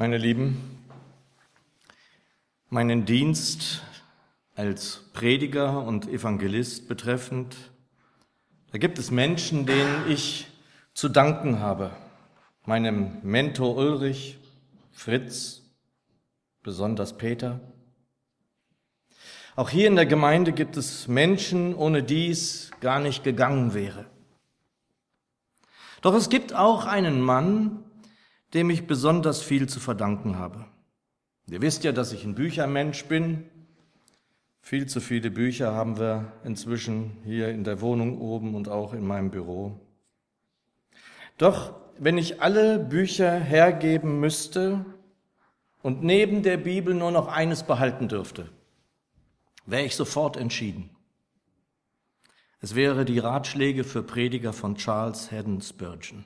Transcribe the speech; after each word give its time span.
Meine 0.00 0.16
Lieben, 0.16 0.78
meinen 2.70 3.04
Dienst 3.04 3.82
als 4.54 5.02
Prediger 5.12 5.82
und 5.82 6.06
Evangelist 6.06 6.86
betreffend, 6.86 7.56
da 8.70 8.78
gibt 8.78 9.00
es 9.00 9.10
Menschen, 9.10 9.66
denen 9.66 10.08
ich 10.08 10.46
zu 10.94 11.08
danken 11.08 11.58
habe. 11.58 11.90
Meinem 12.64 13.16
Mentor 13.24 13.76
Ulrich, 13.76 14.38
Fritz, 14.92 15.62
besonders 16.62 17.18
Peter. 17.18 17.58
Auch 19.56 19.68
hier 19.68 19.88
in 19.88 19.96
der 19.96 20.06
Gemeinde 20.06 20.52
gibt 20.52 20.76
es 20.76 21.08
Menschen, 21.08 21.74
ohne 21.74 22.04
die 22.04 22.28
es 22.28 22.70
gar 22.78 23.00
nicht 23.00 23.24
gegangen 23.24 23.74
wäre. 23.74 24.06
Doch 26.02 26.14
es 26.14 26.28
gibt 26.28 26.54
auch 26.54 26.84
einen 26.86 27.20
Mann, 27.20 27.82
dem 28.54 28.70
ich 28.70 28.86
besonders 28.86 29.42
viel 29.42 29.68
zu 29.68 29.80
verdanken 29.80 30.38
habe. 30.38 30.66
Ihr 31.48 31.62
wisst 31.62 31.84
ja, 31.84 31.92
dass 31.92 32.12
ich 32.12 32.24
ein 32.24 32.34
Büchermensch 32.34 33.04
bin. 33.06 33.44
Viel 34.60 34.86
zu 34.86 35.00
viele 35.00 35.30
Bücher 35.30 35.72
haben 35.72 35.98
wir 35.98 36.32
inzwischen 36.44 37.16
hier 37.24 37.48
in 37.48 37.64
der 37.64 37.80
Wohnung 37.80 38.20
oben 38.20 38.54
und 38.54 38.68
auch 38.68 38.92
in 38.92 39.06
meinem 39.06 39.30
Büro. 39.30 39.78
Doch 41.38 41.74
wenn 41.98 42.18
ich 42.18 42.42
alle 42.42 42.78
Bücher 42.78 43.32
hergeben 43.32 44.20
müsste 44.20 44.84
und 45.82 46.02
neben 46.02 46.42
der 46.42 46.56
Bibel 46.56 46.94
nur 46.94 47.10
noch 47.10 47.28
eines 47.28 47.62
behalten 47.62 48.08
dürfte, 48.08 48.50
wäre 49.64 49.84
ich 49.84 49.96
sofort 49.96 50.36
entschieden. 50.36 50.90
Es 52.60 52.74
wäre 52.74 53.04
die 53.04 53.20
Ratschläge 53.20 53.84
für 53.84 54.02
Prediger 54.02 54.52
von 54.52 54.74
Charles 54.74 55.30
Haddon 55.30 55.60
Spurgeon. 55.60 56.24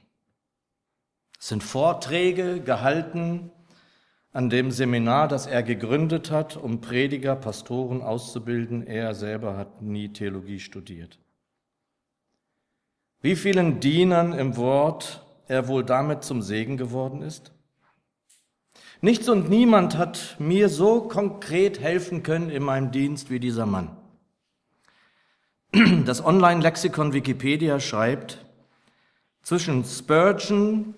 Es 1.43 1.49
sind 1.49 1.65
Vorträge 1.65 2.61
gehalten 2.61 3.51
an 4.33 4.49
dem 4.49 4.71
Seminar, 4.71 5.27
das 5.27 5.49
er 5.49 5.65
gegründet 5.65 6.31
hat, 6.31 6.57
um 6.57 6.81
Prediger, 6.81 7.35
Pastoren 7.35 8.01
auszubilden. 8.01 8.87
Er 8.87 9.13
selber 9.17 9.57
hat 9.57 9.83
nie 9.83 10.09
Theologie 10.13 10.61
studiert. 10.61 11.19
Wie 13.23 13.35
vielen 13.35 13.81
Dienern 13.81 14.33
im 14.35 14.57
Wort 14.57 15.27
er 15.49 15.67
wohl 15.67 15.83
damit 15.83 16.23
zum 16.23 16.43
Segen 16.43 16.77
geworden 16.77 17.23
ist? 17.23 17.51
Nichts 19.01 19.29
und 19.29 19.51
niemand 19.51 19.99
hat 19.99 20.37
mir 20.39 20.69
so 20.69 21.01
konkret 21.01 21.81
helfen 21.81 22.23
können 22.23 22.51
in 22.51 22.63
meinem 22.63 22.93
Dienst 22.93 23.31
wie 23.31 23.41
dieser 23.41 23.67
Mann. 23.67 23.97
Das 26.05 26.25
Online-Lexikon 26.25 27.13
Wikipedia 27.13 27.81
schreibt, 27.81 28.47
zwischen 29.43 29.85
Spurgeon 29.85 30.95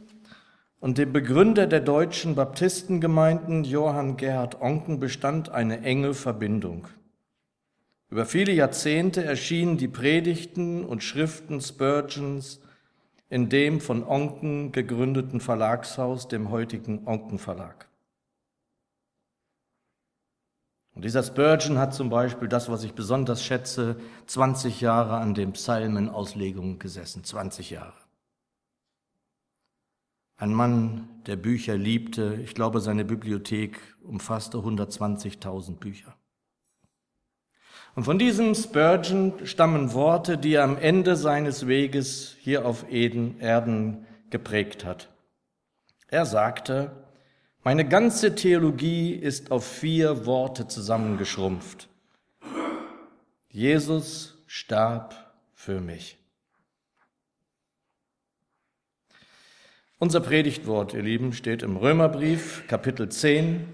und 0.84 0.98
dem 0.98 1.14
Begründer 1.14 1.66
der 1.66 1.80
deutschen 1.80 2.34
Baptistengemeinden 2.34 3.64
Johann 3.64 4.18
Gerhard 4.18 4.60
Onken 4.60 5.00
bestand 5.00 5.48
eine 5.48 5.80
enge 5.80 6.12
Verbindung. 6.12 6.88
Über 8.10 8.26
viele 8.26 8.52
Jahrzehnte 8.52 9.24
erschienen 9.24 9.78
die 9.78 9.88
Predigten 9.88 10.84
und 10.84 11.02
Schriften 11.02 11.62
Spurgeons 11.62 12.60
in 13.30 13.48
dem 13.48 13.80
von 13.80 14.06
Onken 14.06 14.72
gegründeten 14.72 15.40
Verlagshaus, 15.40 16.28
dem 16.28 16.50
heutigen 16.50 17.06
Onken 17.06 17.38
Verlag. 17.38 17.88
Und 20.94 21.02
dieser 21.06 21.22
Spurgeon 21.22 21.78
hat 21.78 21.94
zum 21.94 22.10
Beispiel 22.10 22.48
das, 22.48 22.68
was 22.68 22.84
ich 22.84 22.92
besonders 22.92 23.42
schätze, 23.42 23.96
20 24.26 24.82
Jahre 24.82 25.16
an 25.16 25.32
den 25.32 25.52
Psalmenauslegungen 25.52 26.78
gesessen, 26.78 27.24
20 27.24 27.70
Jahre. 27.70 28.03
Ein 30.36 30.52
Mann, 30.52 31.08
der 31.26 31.36
Bücher 31.36 31.76
liebte. 31.76 32.40
Ich 32.42 32.54
glaube, 32.54 32.80
seine 32.80 33.04
Bibliothek 33.04 33.80
umfasste 34.02 34.58
120.000 34.58 35.76
Bücher. 35.76 36.14
Und 37.94 38.04
von 38.04 38.18
diesem 38.18 38.54
Spurgeon 38.54 39.46
stammen 39.46 39.92
Worte, 39.92 40.36
die 40.36 40.54
er 40.54 40.64
am 40.64 40.76
Ende 40.76 41.14
seines 41.14 41.68
Weges 41.68 42.36
hier 42.40 42.66
auf 42.66 42.90
Eden, 42.90 43.38
Erden 43.38 44.06
geprägt 44.30 44.84
hat. 44.84 45.10
Er 46.08 46.26
sagte, 46.26 46.90
meine 47.62 47.88
ganze 47.88 48.34
Theologie 48.34 49.14
ist 49.14 49.52
auf 49.52 49.64
vier 49.64 50.26
Worte 50.26 50.66
zusammengeschrumpft. 50.66 51.88
Jesus 53.48 54.42
starb 54.46 55.14
für 55.52 55.80
mich. 55.80 56.18
Unser 60.00 60.20
Predigtwort, 60.20 60.92
ihr 60.92 61.02
Lieben, 61.02 61.32
steht 61.32 61.62
im 61.62 61.76
Römerbrief, 61.76 62.66
Kapitel 62.66 63.08
10. 63.08 63.72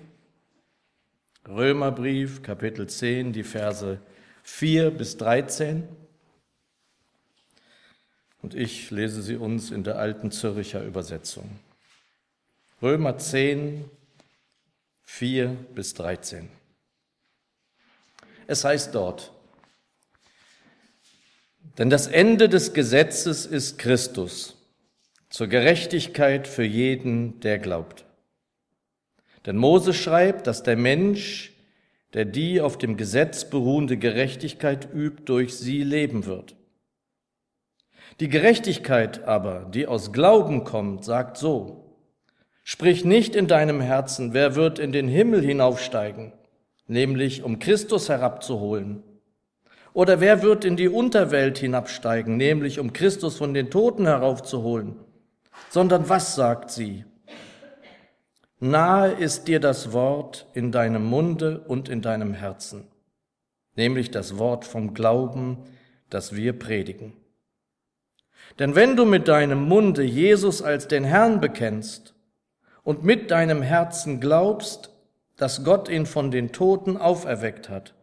Römerbrief, 1.49 2.43
Kapitel 2.43 2.87
10, 2.87 3.33
die 3.33 3.43
Verse 3.43 3.99
4 4.43 4.91
bis 4.91 5.17
13. 5.17 5.89
Und 8.43 8.55
ich 8.55 8.91
lese 8.91 9.23
sie 9.23 9.37
uns 9.37 9.71
in 9.71 9.83
der 9.83 9.99
alten 9.99 10.31
Zürcher 10.31 10.85
Übersetzung. 10.85 11.59
Römer 12.83 13.17
10, 13.17 13.87
4 15.05 15.49
bis 15.75 15.95
13. 15.95 16.51
Es 18.47 18.65
heißt 18.65 18.95
dort, 18.95 19.33
denn 21.79 21.89
das 21.89 22.07
Ende 22.07 22.51
des 22.51 22.75
Gesetzes 22.75 23.47
ist 23.47 23.79
Christus 23.79 24.60
zur 25.31 25.47
Gerechtigkeit 25.47 26.49
für 26.49 26.65
jeden, 26.65 27.39
der 27.41 27.61
glaubt. 27.61 28.05
Denn 29.47 29.57
Mose 29.57 29.95
schreibt, 29.95 30.49
dass 30.49 30.65
der 30.65 30.77
Mensch, 30.77 31.53
der 32.13 32.25
die 32.25 32.61
auf 32.61 32.77
dem 32.77 32.97
Gesetz 32.97 33.49
beruhende 33.49 33.97
Gerechtigkeit 33.97 34.89
übt, 34.93 35.23
durch 35.27 35.57
sie 35.57 35.85
leben 35.85 36.27
wird. 36.27 36.57
Die 38.19 38.29
Gerechtigkeit 38.29 39.25
aber, 39.25 39.71
die 39.73 39.87
aus 39.87 40.13
Glauben 40.13 40.65
kommt, 40.65 41.05
sagt 41.05 41.37
so, 41.39 41.87
Sprich 42.63 43.05
nicht 43.05 43.35
in 43.35 43.47
deinem 43.47 43.81
Herzen, 43.81 44.35
wer 44.35 44.55
wird 44.55 44.79
in 44.79 44.93
den 44.93 45.09
Himmel 45.09 45.43
hinaufsteigen, 45.43 46.33
nämlich 46.87 47.43
um 47.43 47.59
Christus 47.59 48.09
herabzuholen. 48.09 49.03
Oder 49.93 50.21
wer 50.21 50.43
wird 50.43 50.65
in 50.65 50.77
die 50.77 50.89
Unterwelt 50.89 51.59
hinabsteigen, 51.59 52.37
nämlich 52.37 52.79
um 52.79 52.93
Christus 52.93 53.39
von 53.39 53.55
den 53.55 53.71
Toten 53.71 54.07
heraufzuholen 54.07 54.97
sondern 55.69 56.09
was 56.09 56.35
sagt 56.35 56.71
sie? 56.71 57.05
Nahe 58.59 59.13
ist 59.13 59.49
dir 59.49 59.61
das 59.61 59.93
Wort 59.93 60.47
in 60.53 60.71
deinem 60.73 61.05
Munde 61.05 61.61
und 61.61 61.89
in 61.89 62.03
deinem 62.03 62.35
Herzen, 62.35 62.89
nämlich 63.77 64.11
das 64.11 64.39
Wort 64.39 64.65
vom 64.65 64.93
Glauben, 64.93 65.65
das 66.11 66.35
wir 66.35 66.59
predigen. 66.59 67.15
Denn 68.59 68.75
wenn 68.75 68.97
du 68.97 69.07
mit 69.07 69.29
deinem 69.29 69.63
Munde 69.63 70.03
Jesus 70.03 70.61
als 70.61 70.89
den 70.89 71.05
Herrn 71.05 71.41
bekennst 71.41 72.15
und 72.83 73.05
mit 73.05 73.31
deinem 73.31 73.63
Herzen 73.63 74.21
glaubst, 74.21 74.91
dass 75.37 75.65
Gott 75.65 75.89
ihn 75.89 76.05
von 76.05 76.31
den 76.31 76.53
Toten 76.53 76.99
auferweckt 76.99 77.71
hat, 77.71 77.95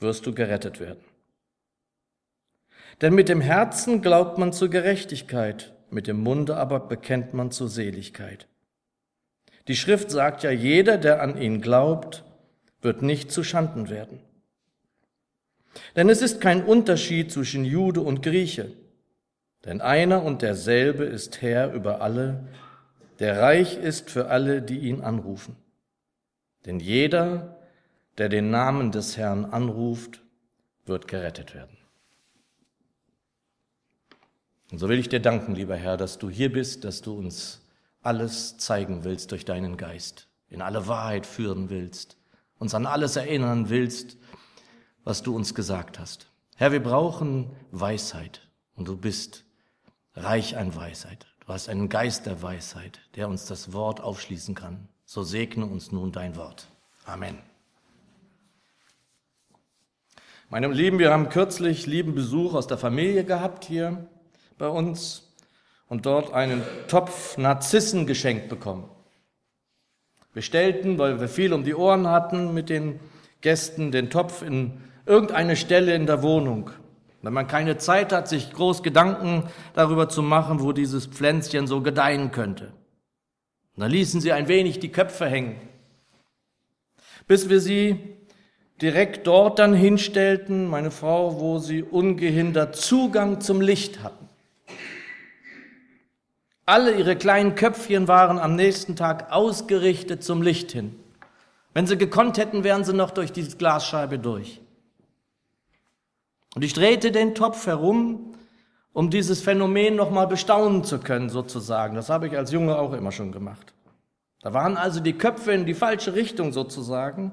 wirst 0.00 0.26
du 0.26 0.34
gerettet 0.34 0.80
werden. 0.80 1.04
Denn 3.00 3.14
mit 3.14 3.28
dem 3.28 3.40
Herzen 3.40 4.02
glaubt 4.02 4.38
man 4.38 4.52
zur 4.52 4.68
Gerechtigkeit 4.68 5.72
mit 5.92 6.06
dem 6.06 6.20
Munde 6.20 6.56
aber 6.56 6.80
bekennt 6.80 7.34
man 7.34 7.50
zur 7.50 7.68
Seligkeit. 7.68 8.48
Die 9.68 9.76
Schrift 9.76 10.10
sagt 10.10 10.42
ja, 10.42 10.50
jeder, 10.50 10.98
der 10.98 11.22
an 11.22 11.40
ihn 11.40 11.60
glaubt, 11.60 12.24
wird 12.80 13.02
nicht 13.02 13.30
zu 13.30 13.44
Schanden 13.44 13.90
werden. 13.90 14.20
Denn 15.96 16.08
es 16.08 16.20
ist 16.20 16.40
kein 16.40 16.64
Unterschied 16.64 17.30
zwischen 17.30 17.64
Jude 17.64 18.00
und 18.00 18.22
Grieche, 18.22 18.72
denn 19.64 19.80
einer 19.80 20.22
und 20.24 20.42
derselbe 20.42 21.04
ist 21.04 21.40
Herr 21.40 21.72
über 21.72 22.00
alle, 22.00 22.48
der 23.20 23.40
reich 23.40 23.76
ist 23.76 24.10
für 24.10 24.28
alle, 24.28 24.62
die 24.62 24.78
ihn 24.78 25.00
anrufen. 25.00 25.56
Denn 26.66 26.80
jeder, 26.80 27.58
der 28.18 28.28
den 28.28 28.50
Namen 28.50 28.90
des 28.90 29.16
Herrn 29.16 29.44
anruft, 29.44 30.22
wird 30.84 31.06
gerettet 31.06 31.54
werden. 31.54 31.76
Und 34.72 34.78
so 34.78 34.88
will 34.88 34.98
ich 34.98 35.10
dir 35.10 35.20
danken, 35.20 35.54
lieber 35.54 35.76
Herr, 35.76 35.98
dass 35.98 36.16
du 36.16 36.30
hier 36.30 36.50
bist, 36.50 36.84
dass 36.84 37.02
du 37.02 37.12
uns 37.12 37.60
alles 38.00 38.56
zeigen 38.56 39.04
willst 39.04 39.30
durch 39.30 39.44
deinen 39.44 39.76
Geist, 39.76 40.28
in 40.48 40.62
alle 40.62 40.88
Wahrheit 40.88 41.26
führen 41.26 41.68
willst, 41.68 42.16
uns 42.58 42.74
an 42.74 42.86
alles 42.86 43.16
erinnern 43.16 43.68
willst, 43.68 44.16
was 45.04 45.22
du 45.22 45.36
uns 45.36 45.54
gesagt 45.54 45.98
hast. 45.98 46.26
Herr, 46.56 46.72
wir 46.72 46.82
brauchen 46.82 47.50
Weisheit 47.70 48.48
und 48.74 48.88
du 48.88 48.96
bist 48.96 49.44
reich 50.14 50.56
an 50.56 50.74
Weisheit. 50.74 51.26
Du 51.40 51.48
hast 51.48 51.68
einen 51.68 51.90
Geist 51.90 52.24
der 52.24 52.40
Weisheit, 52.40 53.00
der 53.14 53.28
uns 53.28 53.44
das 53.44 53.74
Wort 53.74 54.00
aufschließen 54.00 54.54
kann. 54.54 54.88
So 55.04 55.22
segne 55.22 55.66
uns 55.66 55.92
nun 55.92 56.12
dein 56.12 56.34
Wort. 56.36 56.66
Amen. 57.04 57.38
Meine 60.48 60.68
Lieben, 60.68 60.98
wir 60.98 61.10
haben 61.10 61.28
kürzlich 61.28 61.84
lieben 61.86 62.14
Besuch 62.14 62.54
aus 62.54 62.68
der 62.68 62.78
Familie 62.78 63.24
gehabt 63.24 63.66
hier 63.66 64.08
bei 64.62 64.68
uns 64.68 65.34
und 65.88 66.06
dort 66.06 66.32
einen 66.32 66.62
Topf 66.86 67.36
Narzissen 67.36 68.06
geschenkt 68.06 68.48
bekommen. 68.48 68.88
Wir 70.34 70.42
stellten, 70.42 70.98
weil 70.98 71.20
wir 71.20 71.28
viel 71.28 71.52
um 71.52 71.64
die 71.64 71.74
Ohren 71.74 72.06
hatten 72.06 72.54
mit 72.54 72.68
den 72.68 73.00
Gästen, 73.40 73.90
den 73.90 74.08
Topf 74.08 74.40
in 74.40 74.80
irgendeine 75.04 75.56
Stelle 75.56 75.96
in 75.96 76.06
der 76.06 76.22
Wohnung. 76.22 76.70
Wenn 77.22 77.32
man 77.32 77.48
keine 77.48 77.76
Zeit 77.76 78.12
hat, 78.12 78.28
sich 78.28 78.52
groß 78.52 78.84
Gedanken 78.84 79.50
darüber 79.74 80.08
zu 80.08 80.22
machen, 80.22 80.60
wo 80.60 80.70
dieses 80.70 81.06
Pflänzchen 81.06 81.66
so 81.66 81.80
gedeihen 81.80 82.30
könnte. 82.30 82.72
dann 83.76 83.90
ließen 83.90 84.20
sie 84.20 84.30
ein 84.30 84.46
wenig 84.46 84.78
die 84.78 84.92
Köpfe 84.92 85.26
hängen, 85.26 85.56
bis 87.26 87.48
wir 87.48 87.58
sie 87.58 87.98
direkt 88.80 89.26
dort 89.26 89.58
dann 89.58 89.74
hinstellten, 89.74 90.68
meine 90.68 90.92
Frau, 90.92 91.40
wo 91.40 91.58
sie 91.58 91.82
ungehindert 91.82 92.76
Zugang 92.76 93.40
zum 93.40 93.60
Licht 93.60 94.04
hatten. 94.04 94.28
Alle 96.64 96.94
ihre 96.96 97.16
kleinen 97.16 97.54
Köpfchen 97.56 98.06
waren 98.06 98.38
am 98.38 98.54
nächsten 98.54 98.94
Tag 98.94 99.32
ausgerichtet 99.32 100.22
zum 100.22 100.42
Licht 100.42 100.70
hin. 100.70 100.94
Wenn 101.74 101.86
sie 101.86 101.98
gekonnt 101.98 102.38
hätten, 102.38 102.64
wären 102.64 102.84
sie 102.84 102.92
noch 102.92 103.10
durch 103.10 103.32
die 103.32 103.42
Glasscheibe 103.42 104.18
durch. 104.18 104.60
Und 106.54 106.62
ich 106.62 106.72
drehte 106.72 107.10
den 107.10 107.34
Topf 107.34 107.66
herum, 107.66 108.34
um 108.92 109.10
dieses 109.10 109.40
Phänomen 109.40 109.96
nochmal 109.96 110.26
bestaunen 110.26 110.84
zu 110.84 110.98
können, 110.98 111.30
sozusagen. 111.30 111.96
Das 111.96 112.10
habe 112.10 112.26
ich 112.26 112.36
als 112.36 112.52
Junge 112.52 112.78
auch 112.78 112.92
immer 112.92 113.10
schon 113.10 113.32
gemacht. 113.32 113.72
Da 114.42 114.52
waren 114.52 114.76
also 114.76 115.00
die 115.00 115.14
Köpfe 115.14 115.52
in 115.52 115.66
die 115.66 115.74
falsche 115.74 116.14
Richtung 116.14 116.52
sozusagen 116.52 117.32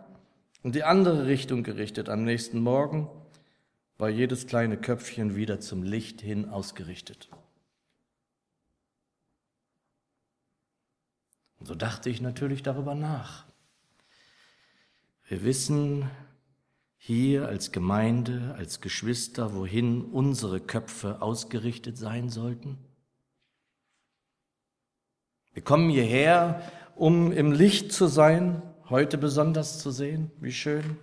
und 0.63 0.73
die 0.73 0.83
andere 0.83 1.25
Richtung 1.25 1.63
gerichtet. 1.63 2.07
Am 2.07 2.23
nächsten 2.23 2.61
Morgen 2.61 3.09
war 3.97 4.09
jedes 4.09 4.47
kleine 4.47 4.77
Köpfchen 4.77 5.35
wieder 5.35 5.59
zum 5.59 5.83
Licht 5.83 6.21
hin 6.21 6.49
ausgerichtet. 6.49 7.29
So 11.69 11.75
dachte 11.75 12.09
ich 12.09 12.19
natürlich 12.19 12.63
darüber 12.63 12.95
nach. 12.95 13.45
Wir 15.27 15.43
wissen 15.43 16.09
hier 16.97 17.47
als 17.47 17.71
Gemeinde, 17.71 18.55
als 18.57 18.81
Geschwister, 18.81 19.53
wohin 19.53 20.01
unsere 20.01 20.61
Köpfe 20.61 21.21
ausgerichtet 21.21 21.95
sein 21.95 22.29
sollten. 22.29 22.79
Wir 25.53 25.61
kommen 25.61 25.91
hierher, 25.91 26.63
um 26.95 27.31
im 27.31 27.51
Licht 27.51 27.93
zu 27.93 28.07
sein, 28.07 28.63
heute 28.89 29.19
besonders 29.19 29.77
zu 29.77 29.91
sehen, 29.91 30.31
wie 30.39 30.53
schön, 30.53 30.97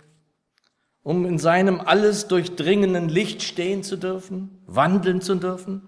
um 1.01 1.25
in 1.25 1.39
seinem 1.39 1.79
alles 1.79 2.27
durchdringenden 2.27 3.07
Licht 3.07 3.41
stehen 3.41 3.83
zu 3.83 3.95
dürfen, 3.95 4.61
wandeln 4.65 5.21
zu 5.21 5.35
dürfen, 5.35 5.87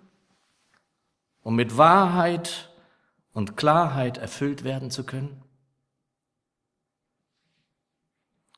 um 1.41 1.57
mit 1.57 1.75
Wahrheit 1.75 2.68
und 3.33 3.57
Klarheit 3.57 4.17
erfüllt 4.17 4.63
werden 4.63 4.91
zu 4.91 5.03
können. 5.03 5.43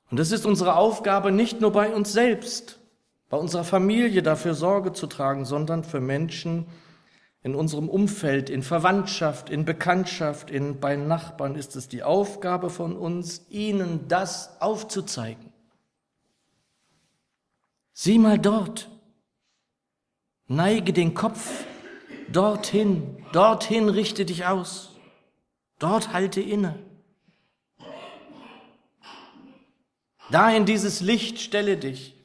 Und 0.09 0.19
es 0.19 0.31
ist 0.31 0.45
unsere 0.45 0.75
Aufgabe, 0.75 1.31
nicht 1.31 1.61
nur 1.61 1.71
bei 1.71 1.93
uns 1.93 2.11
selbst, 2.11 2.79
bei 3.29 3.37
unserer 3.37 3.63
Familie 3.63 4.21
dafür 4.21 4.53
Sorge 4.53 4.91
zu 4.91 5.07
tragen, 5.07 5.45
sondern 5.45 5.85
für 5.85 6.01
Menschen 6.01 6.67
in 7.43 7.55
unserem 7.55 7.89
Umfeld, 7.89 8.49
in 8.49 8.61
Verwandtschaft, 8.61 9.49
in 9.49 9.65
Bekanntschaft, 9.65 10.51
in, 10.51 10.79
bei 10.79 10.95
Nachbarn 10.95 11.55
ist 11.55 11.75
es 11.75 11.87
die 11.87 12.03
Aufgabe 12.03 12.69
von 12.69 12.95
uns, 12.95 13.45
ihnen 13.49 14.07
das 14.07 14.61
aufzuzeigen. 14.61 15.51
Sieh 17.93 18.19
mal 18.19 18.37
dort, 18.37 18.89
neige 20.47 20.93
den 20.93 21.13
Kopf 21.13 21.65
dorthin, 22.31 23.17
dorthin 23.31 23.89
richte 23.89 24.25
dich 24.25 24.45
aus, 24.45 24.95
dort 25.79 26.13
halte 26.13 26.41
inne. 26.41 26.79
Da 30.31 30.49
in 30.51 30.65
dieses 30.65 31.01
Licht 31.01 31.39
stelle 31.39 31.77
dich, 31.77 32.15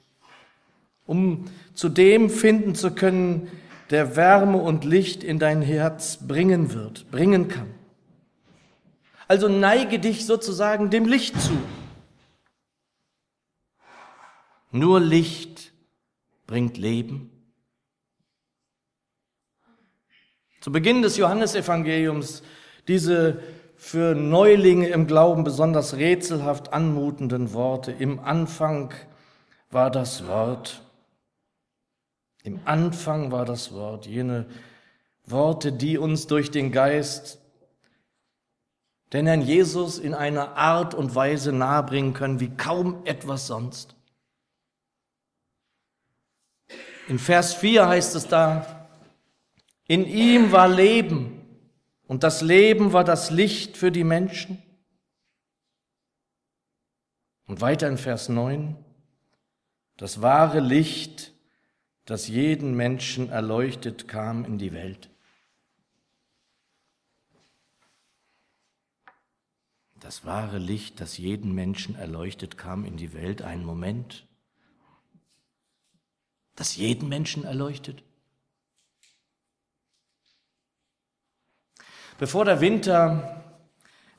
um 1.06 1.46
zu 1.74 1.88
dem 1.88 2.30
finden 2.30 2.74
zu 2.74 2.92
können, 2.92 3.50
der 3.90 4.16
Wärme 4.16 4.58
und 4.58 4.84
Licht 4.84 5.22
in 5.22 5.38
dein 5.38 5.62
Herz 5.62 6.18
bringen 6.26 6.72
wird, 6.72 7.10
bringen 7.10 7.48
kann. 7.48 7.72
Also 9.28 9.48
neige 9.48 9.98
dich 9.98 10.24
sozusagen 10.24 10.90
dem 10.90 11.04
Licht 11.06 11.40
zu. 11.40 11.56
Nur 14.70 15.00
Licht 15.00 15.72
bringt 16.46 16.76
Leben. 16.76 17.35
Zu 20.66 20.72
Beginn 20.72 21.00
des 21.02 21.16
Johannesevangeliums 21.16 22.42
diese 22.88 23.40
für 23.76 24.16
Neulinge 24.16 24.88
im 24.88 25.06
Glauben 25.06 25.44
besonders 25.44 25.94
rätselhaft 25.94 26.72
anmutenden 26.72 27.52
Worte. 27.52 27.92
Im 27.92 28.18
Anfang 28.18 28.92
war 29.70 29.92
das 29.92 30.26
Wort. 30.26 30.82
Im 32.42 32.58
Anfang 32.64 33.30
war 33.30 33.44
das 33.44 33.74
Wort. 33.74 34.06
Jene 34.06 34.46
Worte, 35.24 35.70
die 35.70 35.98
uns 35.98 36.26
durch 36.26 36.50
den 36.50 36.72
Geist 36.72 37.38
den 39.12 39.28
Herrn 39.28 39.42
Jesus 39.42 40.00
in 40.00 40.14
einer 40.14 40.56
Art 40.56 40.94
und 40.94 41.14
Weise 41.14 41.52
nahebringen 41.52 42.12
können, 42.12 42.40
wie 42.40 42.50
kaum 42.50 43.02
etwas 43.04 43.46
sonst. 43.46 43.94
In 47.06 47.20
Vers 47.20 47.54
4 47.54 47.86
heißt 47.86 48.16
es 48.16 48.26
da, 48.26 48.75
in 49.88 50.06
ihm 50.06 50.52
war 50.52 50.68
Leben 50.68 51.42
und 52.06 52.22
das 52.22 52.42
Leben 52.42 52.92
war 52.92 53.04
das 53.04 53.30
Licht 53.30 53.76
für 53.76 53.92
die 53.92 54.04
Menschen. 54.04 54.62
Und 57.46 57.60
weiter 57.60 57.88
in 57.88 57.98
Vers 57.98 58.28
9, 58.28 58.76
das 59.96 60.20
wahre 60.20 60.60
Licht, 60.60 61.32
das 62.04 62.28
jeden 62.28 62.74
Menschen 62.76 63.30
erleuchtet, 63.30 64.08
kam 64.08 64.44
in 64.44 64.58
die 64.58 64.72
Welt. 64.72 65.10
Das 70.00 70.24
wahre 70.24 70.58
Licht, 70.58 71.00
das 71.00 71.18
jeden 71.18 71.52
Menschen 71.52 71.96
erleuchtet, 71.96 72.58
kam 72.58 72.84
in 72.84 72.96
die 72.96 73.12
Welt. 73.12 73.42
Einen 73.42 73.64
Moment. 73.64 74.26
Das 76.54 76.76
jeden 76.76 77.08
Menschen 77.08 77.44
erleuchtet. 77.44 78.04
Bevor 82.18 82.46
der 82.46 82.62
Winter 82.62 83.42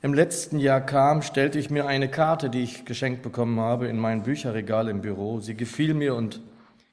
im 0.02 0.14
letzten 0.14 0.60
Jahr 0.60 0.80
kam, 0.80 1.22
stellte 1.22 1.58
ich 1.58 1.68
mir 1.68 1.86
eine 1.88 2.08
Karte, 2.08 2.48
die 2.48 2.62
ich 2.62 2.84
geschenkt 2.84 3.22
bekommen 3.22 3.58
habe, 3.58 3.88
in 3.88 3.98
mein 3.98 4.22
Bücherregal 4.22 4.88
im 4.88 5.00
Büro. 5.00 5.40
Sie 5.40 5.56
gefiel 5.56 5.94
mir 5.94 6.14
und 6.14 6.40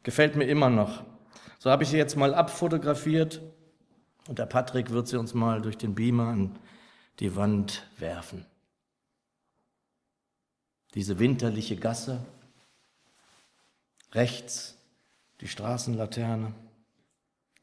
gefällt 0.02 0.36
mir 0.36 0.46
immer 0.46 0.72
noch. 0.72 1.04
So 1.60 1.70
habe 1.70 1.84
ich 1.84 1.90
sie 1.90 1.98
jetzt 1.98 2.16
mal 2.16 2.34
abfotografiert 2.34 3.44
und 4.28 4.40
der 4.40 4.48
Patrick 4.48 4.90
wird 4.90 5.08
sie 5.08 5.20
uns 5.20 5.36
mal 5.36 5.62
durch 5.62 5.78
den 5.78 5.94
Beamer 5.94 6.30
an 6.30 6.58
die 7.20 7.36
Wand 7.36 7.88
werfen. 8.00 8.44
Diese 10.96 11.20
winterliche 11.20 11.76
Gasse, 11.76 12.26
rechts 14.14 14.76
die 15.42 15.48
Straßenlaterne, 15.48 16.52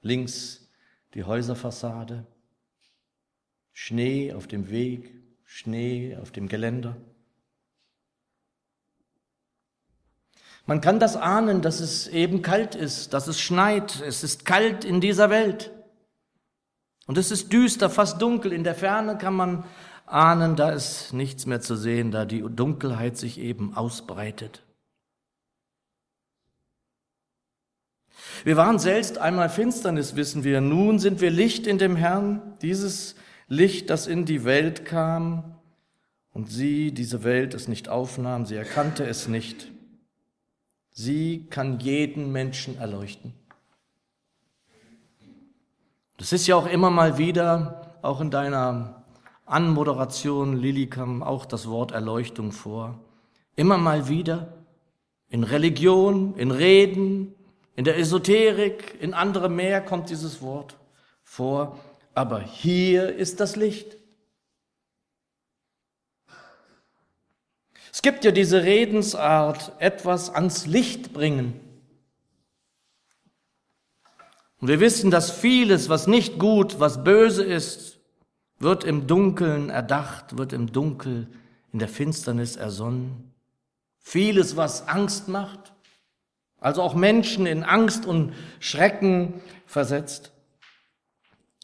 links 0.00 0.68
die 1.14 1.24
Häuserfassade, 1.24 2.24
Schnee 3.72 4.32
auf 4.32 4.46
dem 4.46 4.70
Weg, 4.70 5.14
Schnee 5.44 6.16
auf 6.20 6.30
dem 6.30 6.48
Geländer. 6.48 6.96
Man 10.66 10.80
kann 10.80 11.00
das 11.00 11.16
ahnen, 11.16 11.60
dass 11.60 11.80
es 11.80 12.06
eben 12.06 12.42
kalt 12.42 12.74
ist, 12.74 13.12
dass 13.12 13.26
es 13.26 13.40
schneit. 13.40 14.00
Es 14.00 14.22
ist 14.22 14.44
kalt 14.44 14.84
in 14.84 15.00
dieser 15.00 15.28
Welt. 15.28 15.72
Und 17.06 17.18
es 17.18 17.30
ist 17.30 17.52
düster, 17.52 17.90
fast 17.90 18.22
dunkel. 18.22 18.52
In 18.52 18.62
der 18.62 18.76
Ferne 18.76 19.18
kann 19.18 19.34
man 19.34 19.64
ahnen, 20.06 20.54
da 20.54 20.70
ist 20.70 21.12
nichts 21.12 21.46
mehr 21.46 21.60
zu 21.60 21.74
sehen, 21.74 22.12
da 22.12 22.24
die 22.24 22.42
Dunkelheit 22.42 23.16
sich 23.16 23.38
eben 23.38 23.74
ausbreitet. 23.74 24.62
Wir 28.44 28.56
waren 28.56 28.78
selbst 28.78 29.18
einmal 29.18 29.48
Finsternis, 29.48 30.14
wissen 30.14 30.44
wir. 30.44 30.60
Nun 30.60 31.00
sind 31.00 31.20
wir 31.20 31.30
Licht 31.30 31.66
in 31.66 31.78
dem 31.78 31.96
Herrn. 31.96 32.56
Dieses 32.62 33.16
Licht, 33.52 33.90
das 33.90 34.06
in 34.06 34.24
die 34.24 34.44
Welt 34.44 34.86
kam 34.86 35.56
und 36.32 36.50
sie, 36.50 36.90
diese 36.90 37.22
Welt, 37.22 37.52
es 37.52 37.68
nicht 37.68 37.86
aufnahm, 37.86 38.46
sie 38.46 38.54
erkannte 38.54 39.04
es 39.04 39.28
nicht. 39.28 39.70
Sie 40.90 41.48
kann 41.50 41.78
jeden 41.78 42.32
Menschen 42.32 42.78
erleuchten. 42.78 43.34
Das 46.16 46.32
ist 46.32 46.46
ja 46.46 46.56
auch 46.56 46.66
immer 46.66 46.88
mal 46.88 47.18
wieder, 47.18 47.92
auch 48.00 48.22
in 48.22 48.30
deiner 48.30 49.04
Anmoderation, 49.44 50.56
Lili, 50.56 50.86
kam 50.86 51.22
auch 51.22 51.44
das 51.44 51.68
Wort 51.68 51.92
Erleuchtung 51.92 52.52
vor. 52.52 53.00
Immer 53.54 53.76
mal 53.76 54.08
wieder 54.08 54.48
in 55.28 55.44
Religion, 55.44 56.34
in 56.36 56.52
Reden, 56.52 57.34
in 57.76 57.84
der 57.84 57.98
Esoterik, 57.98 58.96
in 58.98 59.12
anderem 59.12 59.56
mehr 59.56 59.82
kommt 59.82 60.08
dieses 60.08 60.40
Wort 60.40 60.78
vor 61.22 61.78
aber 62.14 62.40
hier 62.40 63.14
ist 63.14 63.40
das 63.40 63.56
Licht. 63.56 63.96
Es 67.92 68.00
gibt 68.00 68.24
ja 68.24 68.30
diese 68.30 68.64
Redensart, 68.64 69.72
etwas 69.78 70.30
ans 70.30 70.66
Licht 70.66 71.12
bringen. 71.12 71.60
Und 74.60 74.68
wir 74.68 74.80
wissen, 74.80 75.10
dass 75.10 75.30
vieles, 75.30 75.88
was 75.88 76.06
nicht 76.06 76.38
gut, 76.38 76.80
was 76.80 77.04
böse 77.04 77.44
ist, 77.44 77.98
wird 78.58 78.84
im 78.84 79.06
Dunkeln 79.06 79.70
erdacht, 79.70 80.38
wird 80.38 80.52
im 80.52 80.72
Dunkel, 80.72 81.26
in 81.72 81.78
der 81.78 81.88
Finsternis 81.88 82.56
ersonnen. 82.56 83.32
Vieles, 83.98 84.56
was 84.56 84.88
Angst 84.88 85.28
macht, 85.28 85.72
also 86.60 86.82
auch 86.82 86.94
Menschen 86.94 87.46
in 87.46 87.64
Angst 87.64 88.06
und 88.06 88.34
Schrecken 88.60 89.40
versetzt. 89.66 90.31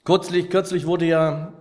Kürzlich, 0.09 0.49
kürzlich 0.49 0.87
wurde 0.87 1.05
ja 1.05 1.53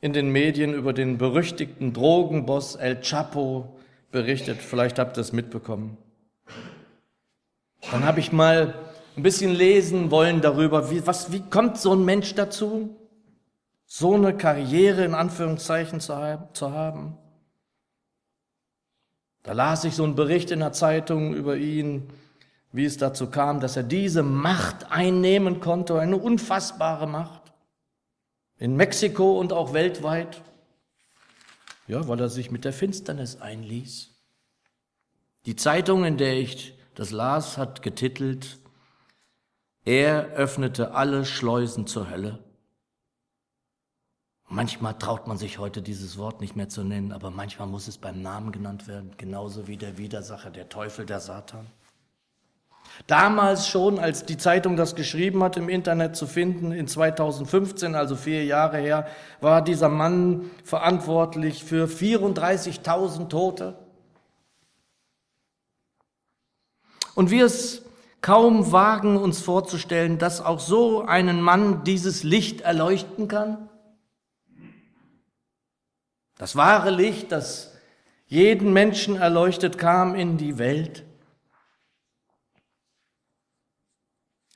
in 0.00 0.12
den 0.12 0.30
Medien 0.30 0.74
über 0.74 0.92
den 0.92 1.18
berüchtigten 1.18 1.92
Drogenboss 1.92 2.74
El 2.74 3.00
Chapo 3.00 3.76
berichtet. 4.10 4.58
Vielleicht 4.60 4.98
habt 4.98 5.16
ihr 5.16 5.20
es 5.20 5.32
mitbekommen. 5.32 5.96
Dann 7.92 8.04
habe 8.04 8.18
ich 8.18 8.32
mal 8.32 8.74
ein 9.16 9.22
bisschen 9.22 9.52
lesen 9.52 10.10
wollen 10.10 10.40
darüber, 10.40 10.90
wie, 10.90 11.06
was, 11.06 11.30
wie 11.30 11.42
kommt 11.48 11.78
so 11.78 11.94
ein 11.94 12.04
Mensch 12.04 12.34
dazu, 12.34 12.90
so 13.86 14.14
eine 14.14 14.36
Karriere 14.36 15.04
in 15.04 15.14
Anführungszeichen 15.14 16.00
zu 16.00 16.72
haben. 16.72 17.16
Da 19.44 19.52
las 19.52 19.84
ich 19.84 19.94
so 19.94 20.02
einen 20.02 20.16
Bericht 20.16 20.50
in 20.50 20.58
der 20.58 20.72
Zeitung 20.72 21.34
über 21.34 21.56
ihn, 21.56 22.08
wie 22.72 22.84
es 22.84 22.96
dazu 22.96 23.30
kam, 23.30 23.60
dass 23.60 23.76
er 23.76 23.84
diese 23.84 24.24
Macht 24.24 24.90
einnehmen 24.90 25.60
konnte, 25.60 26.00
eine 26.00 26.16
unfassbare 26.16 27.06
Macht 27.06 27.41
in 28.62 28.76
Mexiko 28.76 29.40
und 29.40 29.52
auch 29.52 29.72
weltweit. 29.72 30.40
Ja, 31.88 32.06
weil 32.06 32.20
er 32.20 32.28
sich 32.28 32.52
mit 32.52 32.64
der 32.64 32.72
Finsternis 32.72 33.40
einließ. 33.40 34.10
Die 35.46 35.56
Zeitung, 35.56 36.04
in 36.04 36.16
der 36.16 36.34
ich 36.34 36.78
das 36.94 37.10
las, 37.10 37.58
hat 37.58 37.82
getitelt, 37.82 38.60
er 39.84 40.26
öffnete 40.34 40.94
alle 40.94 41.24
Schleusen 41.24 41.88
zur 41.88 42.08
Hölle. 42.08 42.38
Manchmal 44.48 44.96
traut 44.96 45.26
man 45.26 45.38
sich 45.38 45.58
heute 45.58 45.82
dieses 45.82 46.16
Wort 46.16 46.40
nicht 46.40 46.54
mehr 46.54 46.68
zu 46.68 46.84
nennen, 46.84 47.10
aber 47.10 47.32
manchmal 47.32 47.66
muss 47.66 47.88
es 47.88 47.98
beim 47.98 48.22
Namen 48.22 48.52
genannt 48.52 48.86
werden, 48.86 49.10
genauso 49.16 49.66
wie 49.66 49.76
der 49.76 49.98
Widersacher, 49.98 50.52
der 50.52 50.68
Teufel, 50.68 51.04
der 51.04 51.18
Satan. 51.18 51.66
Damals 53.06 53.68
schon, 53.68 53.98
als 53.98 54.24
die 54.24 54.36
Zeitung 54.36 54.76
das 54.76 54.94
geschrieben 54.94 55.42
hat, 55.42 55.56
im 55.56 55.68
Internet 55.68 56.16
zu 56.16 56.26
finden, 56.26 56.72
in 56.72 56.86
2015, 56.86 57.94
also 57.94 58.16
vier 58.16 58.44
Jahre 58.44 58.78
her, 58.78 59.06
war 59.40 59.62
dieser 59.62 59.88
Mann 59.88 60.50
verantwortlich 60.64 61.64
für 61.64 61.86
34.000 61.86 63.28
Tote. 63.28 63.74
Und 67.14 67.30
wir 67.30 67.44
es 67.44 67.82
kaum 68.20 68.70
wagen, 68.72 69.16
uns 69.16 69.40
vorzustellen, 69.40 70.18
dass 70.18 70.40
auch 70.40 70.60
so 70.60 71.02
einen 71.02 71.40
Mann 71.40 71.84
dieses 71.84 72.22
Licht 72.22 72.60
erleuchten 72.62 73.28
kann. 73.28 73.68
Das 76.38 76.56
wahre 76.56 76.90
Licht, 76.90 77.32
das 77.32 77.74
jeden 78.26 78.72
Menschen 78.72 79.16
erleuchtet, 79.16 79.76
kam 79.76 80.14
in 80.14 80.38
die 80.38 80.56
Welt. 80.58 81.04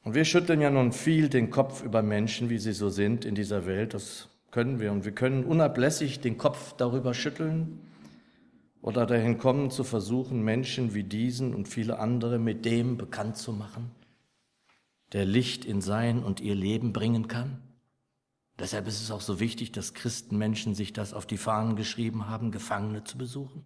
Und 0.06 0.14
wir 0.14 0.24
schütteln 0.24 0.60
ja 0.60 0.70
nun 0.70 0.92
viel 0.92 1.28
den 1.28 1.50
Kopf 1.50 1.82
über 1.82 2.00
Menschen, 2.00 2.48
wie 2.48 2.58
sie 2.58 2.72
so 2.72 2.90
sind 2.90 3.24
in 3.24 3.34
dieser 3.34 3.66
Welt. 3.66 3.92
Das 3.92 4.28
können 4.52 4.78
wir. 4.78 4.92
Und 4.92 5.04
wir 5.04 5.10
können 5.10 5.44
unablässig 5.44 6.20
den 6.20 6.38
Kopf 6.38 6.74
darüber 6.74 7.12
schütteln 7.12 7.80
oder 8.82 9.04
dahin 9.04 9.36
kommen 9.36 9.72
zu 9.72 9.82
versuchen, 9.82 10.44
Menschen 10.44 10.94
wie 10.94 11.02
diesen 11.02 11.56
und 11.56 11.66
viele 11.66 11.98
andere 11.98 12.38
mit 12.38 12.64
dem 12.64 12.96
bekannt 12.96 13.36
zu 13.36 13.52
machen, 13.52 13.90
der 15.12 15.24
Licht 15.24 15.64
in 15.64 15.80
sein 15.80 16.22
und 16.22 16.40
ihr 16.40 16.54
Leben 16.54 16.92
bringen 16.92 17.26
kann. 17.26 17.60
Deshalb 18.60 18.86
ist 18.86 19.02
es 19.02 19.10
auch 19.10 19.20
so 19.20 19.40
wichtig, 19.40 19.72
dass 19.72 19.92
Christenmenschen 19.92 20.76
sich 20.76 20.92
das 20.92 21.14
auf 21.14 21.26
die 21.26 21.36
Fahnen 21.36 21.74
geschrieben 21.74 22.28
haben, 22.28 22.52
Gefangene 22.52 23.02
zu 23.02 23.18
besuchen. 23.18 23.64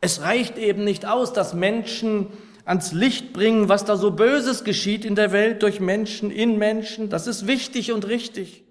Es 0.00 0.20
reicht 0.20 0.58
eben 0.58 0.84
nicht 0.84 1.06
aus, 1.06 1.32
dass 1.32 1.54
Menschen 1.54 2.28
ans 2.64 2.92
Licht 2.92 3.32
bringen, 3.32 3.68
was 3.68 3.84
da 3.84 3.96
so 3.96 4.10
Böses 4.10 4.64
geschieht 4.64 5.04
in 5.04 5.14
der 5.14 5.32
Welt 5.32 5.62
durch 5.62 5.80
Menschen, 5.80 6.30
in 6.30 6.58
Menschen. 6.58 7.10
Das 7.10 7.26
ist 7.26 7.46
wichtig 7.46 7.92
und 7.92 8.06
richtig. 8.06 8.64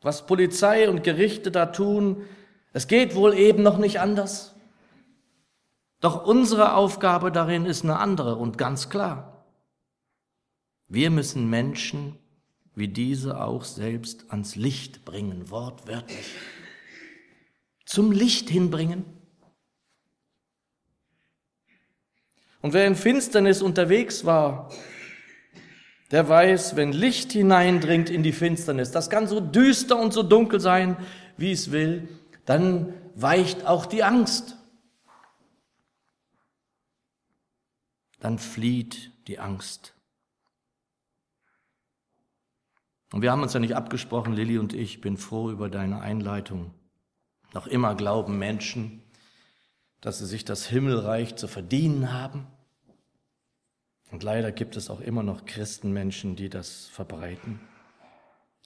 Was 0.00 0.26
Polizei 0.26 0.88
und 0.88 1.02
Gerichte 1.02 1.50
da 1.50 1.66
tun, 1.66 2.22
es 2.72 2.86
geht 2.86 3.14
wohl 3.14 3.34
eben 3.34 3.62
noch 3.62 3.78
nicht 3.78 4.00
anders. 4.00 4.54
Doch 6.00 6.26
unsere 6.26 6.74
Aufgabe 6.74 7.32
darin 7.32 7.64
ist 7.64 7.84
eine 7.84 7.98
andere 7.98 8.36
und 8.36 8.58
ganz 8.58 8.90
klar. 8.90 9.46
Wir 10.88 11.10
müssen 11.10 11.48
Menschen 11.48 12.18
wie 12.74 12.88
diese 12.88 13.40
auch 13.40 13.64
selbst 13.64 14.26
ans 14.30 14.56
Licht 14.56 15.04
bringen, 15.04 15.50
wortwörtlich. 15.50 16.34
Zum 17.86 18.12
Licht 18.12 18.50
hinbringen. 18.50 19.04
Und 22.64 22.72
wer 22.72 22.86
in 22.86 22.96
Finsternis 22.96 23.60
unterwegs 23.60 24.24
war, 24.24 24.70
der 26.10 26.26
weiß, 26.26 26.76
wenn 26.76 26.92
Licht 26.92 27.32
hineindringt 27.32 28.08
in 28.08 28.22
die 28.22 28.32
Finsternis, 28.32 28.90
das 28.90 29.10
kann 29.10 29.26
so 29.26 29.38
düster 29.38 29.98
und 29.98 30.14
so 30.14 30.22
dunkel 30.22 30.60
sein, 30.60 30.96
wie 31.36 31.52
es 31.52 31.72
will, 31.72 32.08
dann 32.46 32.94
weicht 33.16 33.66
auch 33.66 33.84
die 33.84 34.02
Angst. 34.02 34.56
Dann 38.20 38.38
flieht 38.38 39.12
die 39.28 39.38
Angst. 39.38 39.92
Und 43.12 43.20
wir 43.20 43.30
haben 43.30 43.42
uns 43.42 43.52
ja 43.52 43.60
nicht 43.60 43.76
abgesprochen, 43.76 44.32
Lilly 44.32 44.56
und 44.56 44.72
ich, 44.72 45.02
bin 45.02 45.18
froh 45.18 45.50
über 45.50 45.68
deine 45.68 46.00
Einleitung. 46.00 46.72
Noch 47.52 47.66
immer 47.66 47.94
glauben 47.94 48.38
Menschen, 48.38 49.02
dass 50.00 50.18
sie 50.18 50.26
sich 50.26 50.46
das 50.46 50.64
Himmelreich 50.64 51.36
zu 51.36 51.46
verdienen 51.46 52.10
haben. 52.10 52.46
Und 54.14 54.22
leider 54.22 54.52
gibt 54.52 54.76
es 54.76 54.90
auch 54.90 55.00
immer 55.00 55.24
noch 55.24 55.44
Christenmenschen, 55.44 56.36
die 56.36 56.48
das 56.48 56.86
verbreiten. 56.92 57.58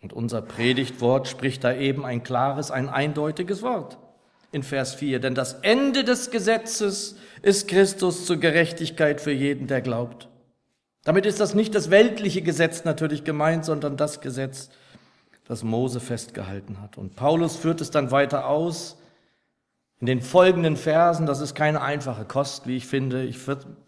Und 0.03 0.13
unser 0.13 0.43
Predigtwort 0.43 1.27
spricht 1.27 1.65
da 1.65 1.73
eben 1.73 2.05
ein 2.05 2.23
klares, 2.23 2.71
ein 2.71 2.91
eindeutiges 2.91 3.63
Wort 3.63 3.97
in 4.53 4.63
Vers 4.63 4.93
4. 4.97 5.21
Denn 5.21 5.35
das 5.35 5.55
Ende 5.55 6.05
des 6.05 6.31
Gesetzes 6.31 7.17
ist 7.41 7.67
Christus 7.67 8.27
zur 8.27 8.37
Gerechtigkeit 8.37 9.23
für 9.23 9.33
jeden, 9.33 9.69
der 9.69 9.81
glaubt. 9.81 10.29
Damit 11.05 11.25
ist 11.25 11.41
das 11.41 11.55
nicht 11.55 11.75
das 11.75 11.89
weltliche 11.89 12.43
Gesetz 12.43 12.85
natürlich 12.85 13.25
gemeint, 13.25 13.65
sondern 13.65 13.97
das 13.97 14.21
Gesetz, 14.21 14.69
das 15.47 15.63
Mose 15.65 16.01
festgehalten 16.01 16.79
hat. 16.83 16.99
Und 16.99 17.17
Paulus 17.17 17.57
führt 17.57 17.81
es 17.81 17.91
dann 17.91 18.11
weiter 18.11 18.49
aus 18.49 18.99
in 20.01 20.07
den 20.07 20.21
folgenden 20.21 20.77
Versen, 20.77 21.27
das 21.27 21.41
ist 21.41 21.55
keine 21.55 21.83
einfache 21.83 22.25
Kost, 22.25 22.69
wie 22.69 22.77
ich 22.77 22.87
finde. 22.87 23.25
Ich 23.25 23.39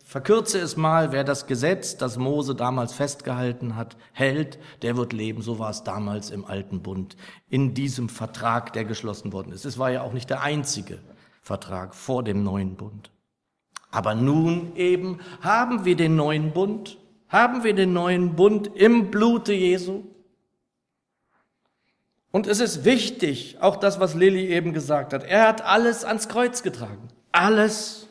verkürze 0.05 0.59
es 0.59 0.77
mal, 0.77 1.13
wer 1.13 1.23
das 1.23 1.47
Gesetz, 1.47 1.97
das 1.97 2.17
Mose 2.17 2.57
damals 2.57 2.93
festgehalten 2.93 3.77
hat, 3.77 3.97
hält, 4.13 4.59
der 4.83 4.97
wird 4.97 5.13
leben. 5.13 5.41
So 5.41 5.61
war 5.61 5.71
es 5.71 5.85
damals 5.85 6.31
im 6.31 6.45
alten 6.45 6.83
Bund, 6.83 7.17
in 7.49 7.75
diesem 7.75 8.09
Vertrag, 8.09 8.73
der 8.73 8.85
geschlossen 8.85 9.33
worden 9.33 9.53
ist. 9.53 9.65
Es 9.65 9.79
war 9.79 9.93
ja 9.93 10.03
auch 10.03 10.13
nicht 10.13 10.31
der 10.31 10.43
einzige 10.43 10.99
Vertrag 11.43 11.95
vor 11.95 12.25
dem 12.25 12.43
neuen 12.43 12.75
Bund. 12.75 13.13
Aber 13.93 14.17
nun 14.17 14.75
eben 14.75 15.19
haben 15.41 15.85
wir 15.85 15.97
den 15.97 16.17
neuen 16.17 16.53
Bund, 16.53 16.99
haben 17.29 17.63
wir 17.63 17.75
den 17.75 17.93
neuen 17.93 18.35
Bund 18.35 18.69
im 18.75 19.13
Blute 19.13 19.53
Jesu. 19.53 20.03
Und 22.33 22.47
es 22.47 22.61
ist 22.61 22.85
wichtig, 22.85 23.59
auch 23.61 23.77
das, 23.77 23.99
was 23.99 24.15
Lilly 24.15 24.47
eben 24.47 24.73
gesagt 24.73 25.13
hat. 25.13 25.25
Er 25.25 25.49
hat 25.49 25.63
alles 25.63 26.05
ans 26.05 26.29
Kreuz 26.29 26.63
getragen. 26.63 27.09
Alles. 27.33 28.09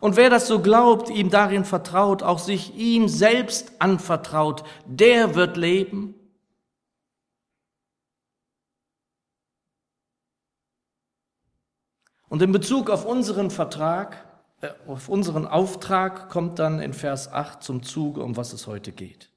Und 0.00 0.16
wer 0.16 0.30
das 0.30 0.48
so 0.48 0.60
glaubt, 0.60 1.08
ihm 1.10 1.30
darin 1.30 1.64
vertraut, 1.64 2.22
auch 2.22 2.38
sich 2.38 2.74
ihm 2.74 3.08
selbst 3.08 3.72
anvertraut, 3.80 4.64
der 4.86 5.34
wird 5.34 5.56
leben. 5.56 6.14
Und 12.28 12.42
in 12.42 12.52
Bezug 12.52 12.90
auf 12.90 13.04
unseren 13.04 13.50
Vertrag, 13.50 14.26
äh, 14.60 14.68
auf 14.86 15.08
unseren 15.08 15.46
Auftrag 15.46 16.28
kommt 16.28 16.58
dann 16.58 16.80
in 16.80 16.92
Vers 16.92 17.32
8 17.32 17.62
zum 17.62 17.82
Zuge, 17.82 18.22
um 18.22 18.36
was 18.36 18.52
es 18.52 18.66
heute 18.66 18.92
geht. 18.92 19.30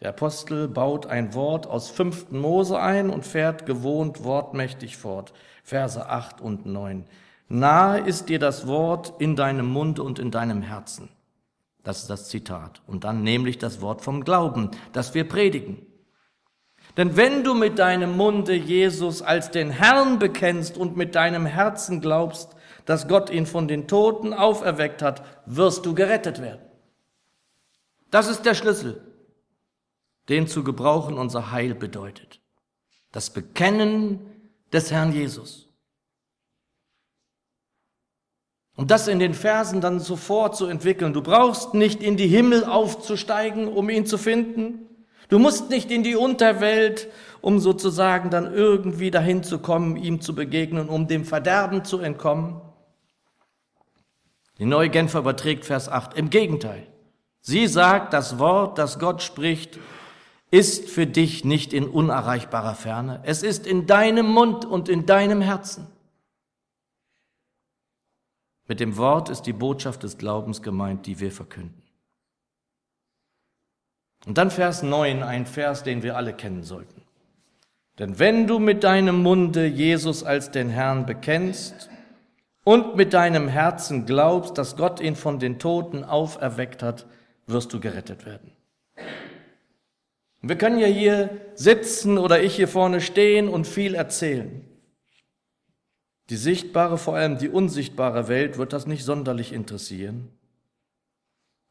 Der 0.00 0.10
Apostel 0.10 0.66
baut 0.66 1.06
ein 1.06 1.34
Wort 1.34 1.66
aus 1.66 1.90
5. 1.90 2.30
Mose 2.30 2.80
ein 2.80 3.10
und 3.10 3.26
fährt 3.26 3.66
gewohnt 3.66 4.24
wortmächtig 4.24 4.96
fort. 4.96 5.32
Verse 5.62 6.08
8 6.08 6.40
und 6.40 6.64
9. 6.64 7.04
Nahe 7.48 8.00
ist 8.00 8.28
dir 8.28 8.38
das 8.38 8.66
Wort 8.66 9.14
in 9.18 9.36
deinem 9.36 9.66
Mund 9.66 9.98
und 9.98 10.18
in 10.18 10.30
deinem 10.30 10.62
Herzen. 10.62 11.10
Das 11.82 11.98
ist 12.02 12.10
das 12.10 12.28
Zitat. 12.28 12.80
Und 12.86 13.04
dann 13.04 13.22
nämlich 13.22 13.58
das 13.58 13.80
Wort 13.80 14.02
vom 14.02 14.24
Glauben, 14.24 14.70
das 14.92 15.14
wir 15.14 15.28
predigen. 15.28 15.84
Denn 16.96 17.16
wenn 17.16 17.44
du 17.44 17.54
mit 17.54 17.78
deinem 17.78 18.16
Munde 18.16 18.54
Jesus 18.54 19.22
als 19.22 19.50
den 19.50 19.70
Herrn 19.70 20.18
bekennst 20.18 20.76
und 20.76 20.96
mit 20.96 21.14
deinem 21.14 21.46
Herzen 21.46 22.00
glaubst, 22.00 22.56
dass 22.84 23.06
Gott 23.06 23.30
ihn 23.30 23.46
von 23.46 23.68
den 23.68 23.86
Toten 23.86 24.32
auferweckt 24.32 25.02
hat, 25.02 25.22
wirst 25.46 25.84
du 25.86 25.94
gerettet 25.94 26.40
werden. 26.40 26.62
Das 28.10 28.28
ist 28.28 28.44
der 28.44 28.54
Schlüssel, 28.54 29.00
den 30.28 30.46
zu 30.46 30.62
gebrauchen 30.62 31.18
unser 31.18 31.50
Heil 31.50 31.74
bedeutet. 31.74 32.40
Das 33.12 33.30
Bekennen 33.30 34.20
des 34.72 34.90
Herrn 34.90 35.12
Jesus. 35.12 35.68
Und 38.76 38.90
das 38.90 39.08
in 39.08 39.18
den 39.18 39.34
Versen 39.34 39.80
dann 39.80 40.00
sofort 40.00 40.56
zu 40.56 40.66
entwickeln. 40.66 41.12
Du 41.12 41.22
brauchst 41.22 41.74
nicht 41.74 42.02
in 42.02 42.16
die 42.16 42.28
Himmel 42.28 42.64
aufzusteigen, 42.64 43.68
um 43.68 43.90
ihn 43.90 44.06
zu 44.06 44.16
finden. 44.16 44.86
Du 45.28 45.38
musst 45.38 45.70
nicht 45.70 45.90
in 45.90 46.02
die 46.02 46.16
Unterwelt, 46.16 47.08
um 47.40 47.58
sozusagen 47.58 48.30
dann 48.30 48.52
irgendwie 48.52 49.10
dahin 49.10 49.42
zu 49.42 49.58
kommen, 49.58 49.96
ihm 49.96 50.20
zu 50.20 50.34
begegnen, 50.34 50.88
um 50.88 51.08
dem 51.08 51.24
Verderben 51.24 51.84
zu 51.84 51.98
entkommen. 51.98 52.60
Die 54.58 54.66
neue 54.66 54.90
Genfer 54.90 55.20
überträgt 55.20 55.64
Vers 55.64 55.88
8. 55.88 56.14
Im 56.14 56.30
Gegenteil. 56.30 56.86
Sie 57.40 57.66
sagt, 57.66 58.12
das 58.12 58.38
Wort, 58.38 58.78
das 58.78 58.98
Gott 58.98 59.22
spricht, 59.22 59.78
ist 60.50 60.88
für 60.88 61.06
dich 61.06 61.44
nicht 61.44 61.72
in 61.72 61.88
unerreichbarer 61.88 62.74
Ferne. 62.74 63.20
Es 63.24 63.42
ist 63.42 63.66
in 63.66 63.86
deinem 63.86 64.26
Mund 64.26 64.64
und 64.64 64.88
in 64.88 65.06
deinem 65.06 65.40
Herzen. 65.40 65.86
Mit 68.66 68.80
dem 68.80 68.96
Wort 68.96 69.28
ist 69.28 69.42
die 69.42 69.52
Botschaft 69.52 70.02
des 70.02 70.18
Glaubens 70.18 70.62
gemeint, 70.62 71.06
die 71.06 71.20
wir 71.20 71.32
verkünden. 71.32 71.82
Und 74.26 74.38
dann 74.38 74.50
Vers 74.50 74.82
9, 74.82 75.22
ein 75.22 75.46
Vers, 75.46 75.82
den 75.82 76.02
wir 76.02 76.16
alle 76.16 76.34
kennen 76.34 76.62
sollten. 76.62 77.02
Denn 77.98 78.18
wenn 78.18 78.46
du 78.46 78.58
mit 78.58 78.84
deinem 78.84 79.22
Munde 79.22 79.66
Jesus 79.66 80.22
als 80.22 80.50
den 80.50 80.70
Herrn 80.70 81.06
bekennst 81.06 81.90
und 82.64 82.96
mit 82.96 83.12
deinem 83.12 83.48
Herzen 83.48 84.06
glaubst, 84.06 84.56
dass 84.58 84.76
Gott 84.76 85.00
ihn 85.00 85.16
von 85.16 85.38
den 85.38 85.58
Toten 85.58 86.04
auferweckt 86.04 86.82
hat, 86.82 87.06
wirst 87.46 87.72
du 87.72 87.80
gerettet 87.80 88.26
werden. 88.26 88.52
Wir 90.42 90.56
können 90.56 90.78
ja 90.78 90.86
hier 90.86 91.40
sitzen 91.54 92.16
oder 92.16 92.42
ich 92.42 92.56
hier 92.56 92.68
vorne 92.68 93.00
stehen 93.00 93.48
und 93.48 93.66
viel 93.66 93.94
erzählen. 93.94 94.64
Die 96.30 96.36
sichtbare, 96.36 96.96
vor 96.96 97.16
allem 97.16 97.38
die 97.38 97.48
unsichtbare 97.48 98.28
Welt 98.28 98.56
wird 98.56 98.72
das 98.72 98.86
nicht 98.86 99.04
sonderlich 99.04 99.52
interessieren. 99.52 100.28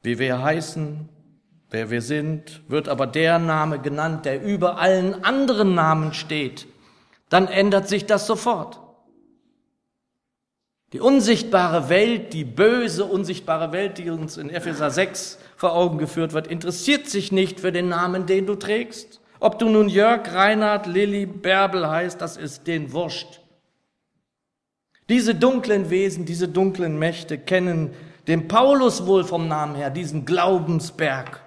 Wie 0.03 0.19
wir 0.19 0.41
heißen, 0.41 1.09
wer 1.69 1.89
wir 1.89 2.01
sind, 2.01 2.61
wird 2.67 2.89
aber 2.89 3.07
der 3.07 3.39
Name 3.39 3.79
genannt, 3.79 4.25
der 4.25 4.43
über 4.43 4.77
allen 4.77 5.23
anderen 5.23 5.73
Namen 5.75 6.13
steht. 6.13 6.67
Dann 7.29 7.47
ändert 7.47 7.87
sich 7.87 8.05
das 8.05 8.27
sofort. 8.27 8.79
Die 10.91 10.99
unsichtbare 10.99 11.89
Welt, 11.89 12.33
die 12.33 12.43
böse, 12.43 13.05
unsichtbare 13.05 13.71
Welt, 13.71 13.99
die 13.99 14.09
uns 14.09 14.37
in 14.37 14.49
Epheser 14.49 14.89
6 14.89 15.37
vor 15.55 15.73
Augen 15.73 15.99
geführt 15.99 16.33
wird, 16.33 16.47
interessiert 16.47 17.07
sich 17.07 17.31
nicht 17.31 17.59
für 17.59 17.71
den 17.71 17.89
Namen, 17.89 18.25
den 18.25 18.47
du 18.47 18.55
trägst. 18.55 19.21
Ob 19.39 19.59
du 19.59 19.69
nun 19.69 19.87
Jörg, 19.87 20.33
Reinhard, 20.33 20.87
Lilly, 20.87 21.27
Bärbel 21.27 21.87
heißt, 21.87 22.19
das 22.19 22.37
ist 22.37 22.65
den 22.65 22.91
wurscht. 22.91 23.39
Diese 25.09 25.35
dunklen 25.35 25.89
Wesen, 25.89 26.25
diese 26.25 26.47
dunklen 26.47 26.97
Mächte 26.97 27.37
kennen 27.37 27.93
den 28.27 28.47
Paulus 28.47 29.05
wohl 29.05 29.23
vom 29.23 29.47
Namen 29.47 29.75
her, 29.75 29.89
diesen 29.89 30.25
Glaubensberg. 30.25 31.41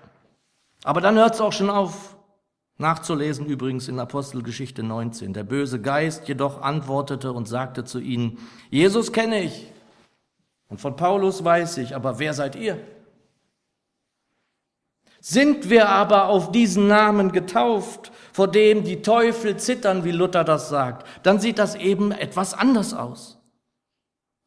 Aber 0.85 1.01
dann 1.01 1.17
hört 1.17 1.35
es 1.35 1.41
auch 1.41 1.53
schon 1.53 1.71
auf. 1.71 2.12
Nachzulesen 2.79 3.47
übrigens 3.47 3.89
in 3.89 3.99
Apostelgeschichte 3.99 4.83
19. 4.83 5.33
Der 5.33 5.45
böse 5.45 5.81
Geist 5.81 6.27
jedoch 6.29 6.63
antwortete 6.63 7.33
und 7.33 7.47
sagte 7.47 7.85
zu 7.85 8.01
ihnen, 8.01 8.39
Jesus 8.71 9.13
kenne 9.13 9.43
ich 9.43 9.73
und 10.69 10.81
von 10.81 10.97
Paulus 10.97 11.45
weiß 11.45 11.79
ich, 11.79 11.95
aber 11.95 12.19
wer 12.19 12.33
seid 12.33 12.57
ihr? 12.57 12.79
Sind 15.21 15.71
wir 15.71 15.89
aber 15.89 16.29
auf 16.29 16.51
diesen 16.51 16.89
Namen 16.89 17.31
getauft, 17.31 18.11
vor 18.33 18.49
dem 18.49 18.83
die 18.83 19.03
Teufel 19.03 19.57
zittern, 19.59 20.03
wie 20.03 20.11
Luther 20.11 20.43
das 20.43 20.69
sagt, 20.69 21.07
dann 21.23 21.39
sieht 21.39 21.59
das 21.59 21.75
eben 21.75 22.11
etwas 22.11 22.55
anders 22.55 22.95
aus. 22.95 23.39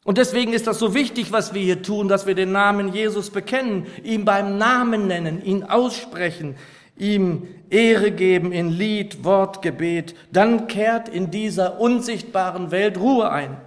Und 0.03 0.17
deswegen 0.17 0.53
ist 0.53 0.67
das 0.67 0.77
so 0.79 0.93
wichtig, 0.93 1.31
was 1.31 1.53
wir 1.53 1.61
hier 1.61 1.81
tun, 1.81 2.07
dass 2.07 2.27
wir 2.27 2.35
den 2.35 2.51
Namen 2.51 2.93
Jesus 2.93 3.29
bekennen, 3.29 3.87
ihn 4.03 4.25
beim 4.25 4.57
Namen 4.57 5.07
nennen, 5.07 5.43
ihn 5.43 5.63
aussprechen, 5.63 6.55
ihm 6.97 7.47
Ehre 7.69 8.11
geben 8.11 8.51
in 8.51 8.69
Lied, 8.69 9.23
Wort, 9.23 9.61
Gebet. 9.61 10.15
Dann 10.31 10.67
kehrt 10.67 11.09
in 11.09 11.31
dieser 11.31 11.79
unsichtbaren 11.79 12.71
Welt 12.71 12.97
Ruhe 12.97 13.29
ein. 13.29 13.59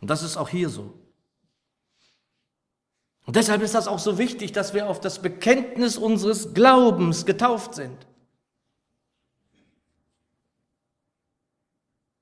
Und 0.00 0.10
das 0.10 0.22
ist 0.22 0.36
auch 0.36 0.48
hier 0.48 0.68
so. 0.68 0.92
Und 3.24 3.34
deshalb 3.34 3.62
ist 3.62 3.74
das 3.74 3.88
auch 3.88 3.98
so 3.98 4.18
wichtig, 4.18 4.52
dass 4.52 4.72
wir 4.72 4.88
auf 4.88 5.00
das 5.00 5.20
Bekenntnis 5.20 5.96
unseres 5.98 6.54
Glaubens 6.54 7.26
getauft 7.26 7.74
sind. 7.74 8.06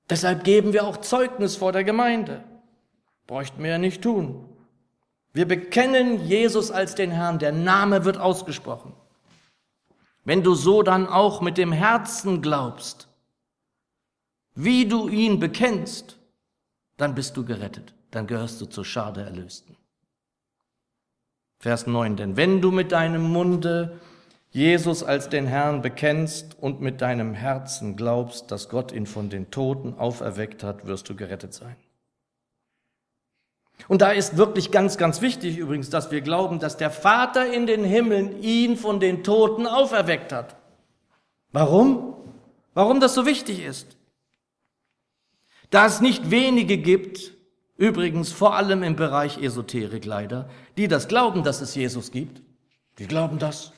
Deshalb 0.09 0.43
geben 0.43 0.73
wir 0.73 0.85
auch 0.85 0.97
Zeugnis 0.97 1.55
vor 1.55 1.71
der 1.71 1.83
Gemeinde. 1.83 2.43
Bräuchten 3.27 3.61
wir 3.63 3.71
ja 3.71 3.77
nicht 3.77 4.01
tun. 4.01 4.49
Wir 5.33 5.47
bekennen 5.47 6.25
Jesus 6.25 6.71
als 6.71 6.95
den 6.95 7.11
Herrn. 7.11 7.39
Der 7.39 7.51
Name 7.51 8.05
wird 8.05 8.17
ausgesprochen. 8.17 8.93
Wenn 10.25 10.43
du 10.43 10.55
so 10.55 10.81
dann 10.81 11.07
auch 11.07 11.39
mit 11.39 11.57
dem 11.57 11.71
Herzen 11.71 12.41
glaubst, 12.41 13.07
wie 14.55 14.87
du 14.87 15.07
ihn 15.07 15.39
bekennst, 15.39 16.17
dann 16.97 17.15
bist 17.15 17.37
du 17.37 17.45
gerettet. 17.45 17.93
Dann 18.11 18.27
gehörst 18.27 18.59
du 18.59 18.65
zur 18.65 18.85
Schar 18.85 19.13
der 19.13 19.25
Erlösten. 19.25 19.75
Vers 21.59 21.87
9, 21.87 22.15
denn 22.15 22.37
wenn 22.37 22.61
du 22.61 22.71
mit 22.71 22.91
deinem 22.91 23.23
Munde 23.31 23.99
Jesus 24.51 25.03
als 25.03 25.29
den 25.29 25.47
Herrn 25.47 25.81
bekennst 25.81 26.57
und 26.59 26.79
mit 26.79 27.01
deinem 27.01 27.33
Herzen 27.33 27.97
glaubst, 27.97 28.51
dass 28.51 28.69
Gott 28.69 28.93
ihn 28.93 29.05
von 29.05 29.29
den 29.29 29.51
Toten 29.51 29.93
auferweckt 29.95 30.63
hat, 30.63 30.87
wirst 30.87 31.09
du 31.09 31.15
gerettet 31.15 31.53
sein. 31.53 31.75
Und 33.87 34.01
da 34.01 34.11
ist 34.11 34.37
wirklich 34.37 34.71
ganz, 34.71 34.97
ganz 34.97 35.21
wichtig 35.21 35.57
übrigens, 35.57 35.89
dass 35.89 36.11
wir 36.11 36.21
glauben, 36.21 36.59
dass 36.59 36.77
der 36.77 36.89
Vater 36.89 37.51
in 37.51 37.67
den 37.67 37.83
Himmeln 37.83 38.41
ihn 38.41 38.77
von 38.77 38.99
den 38.99 39.23
Toten 39.23 39.67
auferweckt 39.67 40.31
hat. 40.31 40.55
Warum? 41.51 42.15
Warum 42.73 42.99
das 42.99 43.13
so 43.13 43.25
wichtig 43.25 43.63
ist? 43.63 43.97
Da 45.69 45.85
es 45.85 46.01
nicht 46.01 46.31
wenige 46.31 46.77
gibt, 46.77 47.35
Übrigens 47.77 48.31
vor 48.31 48.55
allem 48.55 48.83
im 48.83 48.95
Bereich 48.95 49.37
Esoterik 49.37 50.05
leider, 50.05 50.49
die 50.77 50.87
das 50.87 51.07
glauben, 51.07 51.43
dass 51.43 51.59
es 51.59 51.75
Jesus 51.75 52.11
gibt. 52.11 52.41
Die 52.99 53.07
glauben 53.07 53.37
das. 53.37 53.73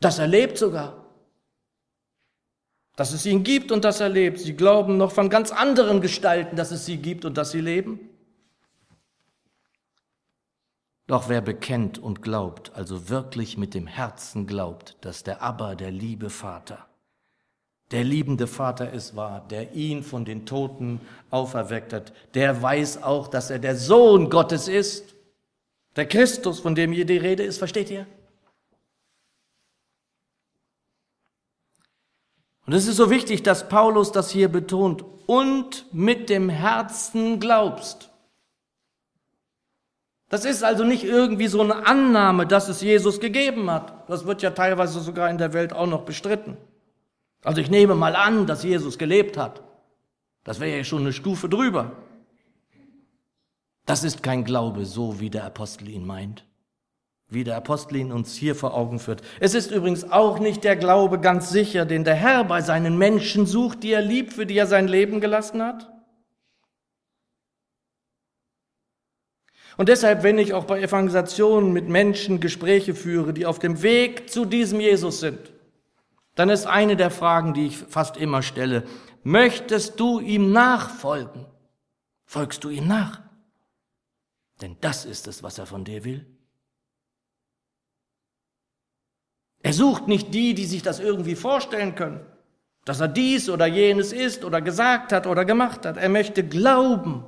Das 0.00 0.18
erlebt 0.18 0.56
sogar. 0.56 1.04
Dass 2.96 3.12
es 3.12 3.26
ihn 3.26 3.42
gibt 3.42 3.72
und 3.72 3.84
das 3.84 4.00
erlebt. 4.00 4.40
Sie 4.40 4.54
glauben 4.54 4.96
noch 4.96 5.12
von 5.12 5.28
ganz 5.28 5.52
anderen 5.52 6.00
Gestalten, 6.00 6.56
dass 6.56 6.70
es 6.70 6.86
sie 6.86 6.96
gibt 6.96 7.26
und 7.26 7.36
dass 7.36 7.50
sie 7.50 7.60
leben. 7.60 8.00
Doch 11.12 11.28
wer 11.28 11.42
bekennt 11.42 11.98
und 11.98 12.22
glaubt, 12.22 12.72
also 12.74 13.10
wirklich 13.10 13.58
mit 13.58 13.74
dem 13.74 13.86
Herzen 13.86 14.46
glaubt, 14.46 14.96
dass 15.02 15.22
der 15.22 15.42
Abba, 15.42 15.74
der 15.74 15.90
liebe 15.90 16.30
Vater, 16.30 16.86
der 17.90 18.02
liebende 18.02 18.46
Vater 18.46 18.94
es 18.94 19.14
war, 19.14 19.46
der 19.46 19.74
ihn 19.74 20.02
von 20.04 20.24
den 20.24 20.46
Toten 20.46 21.02
auferweckt 21.28 21.92
hat, 21.92 22.14
der 22.32 22.62
weiß 22.62 23.02
auch, 23.02 23.28
dass 23.28 23.50
er 23.50 23.58
der 23.58 23.76
Sohn 23.76 24.30
Gottes 24.30 24.68
ist, 24.68 25.14
der 25.96 26.08
Christus, 26.08 26.60
von 26.60 26.74
dem 26.74 26.92
hier 26.92 27.04
die 27.04 27.18
Rede 27.18 27.42
ist, 27.42 27.58
versteht 27.58 27.90
ihr? 27.90 28.06
Und 32.64 32.72
es 32.72 32.86
ist 32.86 32.96
so 32.96 33.10
wichtig, 33.10 33.42
dass 33.42 33.68
Paulus 33.68 34.12
das 34.12 34.30
hier 34.30 34.48
betont 34.48 35.04
und 35.26 35.92
mit 35.92 36.30
dem 36.30 36.48
Herzen 36.48 37.38
glaubst. 37.38 38.11
Das 40.32 40.46
ist 40.46 40.64
also 40.64 40.82
nicht 40.82 41.04
irgendwie 41.04 41.46
so 41.46 41.60
eine 41.60 41.86
Annahme, 41.86 42.46
dass 42.46 42.70
es 42.70 42.80
Jesus 42.80 43.20
gegeben 43.20 43.70
hat. 43.70 44.08
Das 44.08 44.24
wird 44.24 44.40
ja 44.40 44.48
teilweise 44.52 45.00
sogar 45.00 45.28
in 45.28 45.36
der 45.36 45.52
Welt 45.52 45.74
auch 45.74 45.86
noch 45.86 46.06
bestritten. 46.06 46.56
Also 47.44 47.60
ich 47.60 47.68
nehme 47.68 47.94
mal 47.94 48.16
an, 48.16 48.46
dass 48.46 48.62
Jesus 48.62 48.96
gelebt 48.96 49.36
hat. 49.36 49.62
Das 50.42 50.58
wäre 50.58 50.74
ja 50.74 50.84
schon 50.84 51.02
eine 51.02 51.12
Stufe 51.12 51.50
drüber. 51.50 51.92
Das 53.84 54.04
ist 54.04 54.22
kein 54.22 54.44
Glaube, 54.44 54.86
so 54.86 55.20
wie 55.20 55.28
der 55.28 55.44
Apostel 55.44 55.90
ihn 55.90 56.06
meint, 56.06 56.46
wie 57.28 57.44
der 57.44 57.58
Apostel 57.58 57.96
ihn 57.96 58.10
uns 58.10 58.34
hier 58.34 58.54
vor 58.54 58.72
Augen 58.72 59.00
führt. 59.00 59.20
Es 59.38 59.52
ist 59.52 59.70
übrigens 59.70 60.10
auch 60.10 60.38
nicht 60.38 60.64
der 60.64 60.76
Glaube 60.76 61.20
ganz 61.20 61.50
sicher, 61.50 61.84
den 61.84 62.04
der 62.04 62.14
Herr 62.14 62.44
bei 62.44 62.62
seinen 62.62 62.96
Menschen 62.96 63.44
sucht, 63.44 63.82
die 63.82 63.92
er 63.92 64.00
liebt, 64.00 64.32
für 64.32 64.46
die 64.46 64.56
er 64.56 64.66
sein 64.66 64.88
Leben 64.88 65.20
gelassen 65.20 65.62
hat. 65.62 65.91
Und 69.76 69.88
deshalb, 69.88 70.22
wenn 70.22 70.38
ich 70.38 70.54
auch 70.54 70.64
bei 70.64 70.80
Evangelisationen 70.80 71.72
mit 71.72 71.88
Menschen 71.88 72.40
Gespräche 72.40 72.94
führe, 72.94 73.32
die 73.32 73.46
auf 73.46 73.58
dem 73.58 73.82
Weg 73.82 74.30
zu 74.30 74.44
diesem 74.44 74.80
Jesus 74.80 75.20
sind, 75.20 75.52
dann 76.34 76.50
ist 76.50 76.66
eine 76.66 76.96
der 76.96 77.10
Fragen, 77.10 77.54
die 77.54 77.66
ich 77.66 77.76
fast 77.76 78.16
immer 78.16 78.42
stelle, 78.42 78.84
möchtest 79.22 80.00
du 80.00 80.20
ihm 80.20 80.52
nachfolgen? 80.52 81.46
Folgst 82.24 82.64
du 82.64 82.70
ihm 82.70 82.86
nach? 82.86 83.20
Denn 84.60 84.76
das 84.80 85.04
ist 85.04 85.26
es, 85.26 85.42
was 85.42 85.58
er 85.58 85.66
von 85.66 85.84
dir 85.84 86.04
will. 86.04 86.26
Er 89.62 89.72
sucht 89.72 90.08
nicht 90.08 90.34
die, 90.34 90.54
die 90.54 90.66
sich 90.66 90.82
das 90.82 90.98
irgendwie 90.98 91.36
vorstellen 91.36 91.94
können, 91.94 92.20
dass 92.84 93.00
er 93.00 93.08
dies 93.08 93.48
oder 93.48 93.66
jenes 93.66 94.12
ist 94.12 94.44
oder 94.44 94.60
gesagt 94.60 95.12
hat 95.12 95.26
oder 95.26 95.44
gemacht 95.44 95.86
hat. 95.86 95.96
Er 95.96 96.08
möchte 96.08 96.42
glauben. 96.46 97.24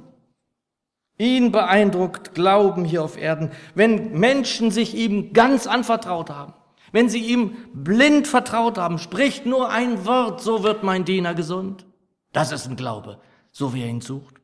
Ihn 1.16 1.52
beeindruckt 1.52 2.34
Glauben 2.34 2.84
hier 2.84 3.04
auf 3.04 3.16
Erden, 3.16 3.52
wenn 3.74 4.18
Menschen 4.18 4.70
sich 4.70 4.94
ihm 4.94 5.32
ganz 5.32 5.66
anvertraut 5.66 6.30
haben, 6.30 6.54
wenn 6.90 7.08
sie 7.08 7.20
ihm 7.20 7.56
blind 7.72 8.26
vertraut 8.26 8.78
haben, 8.78 8.98
spricht 8.98 9.46
nur 9.46 9.70
ein 9.70 10.06
Wort, 10.06 10.40
so 10.40 10.64
wird 10.64 10.82
mein 10.82 11.04
Diener 11.04 11.34
gesund. 11.34 11.86
Das 12.32 12.50
ist 12.50 12.66
ein 12.66 12.76
Glaube, 12.76 13.20
so 13.52 13.74
wie 13.74 13.82
er 13.82 13.88
ihn 13.88 14.00
sucht. 14.00 14.40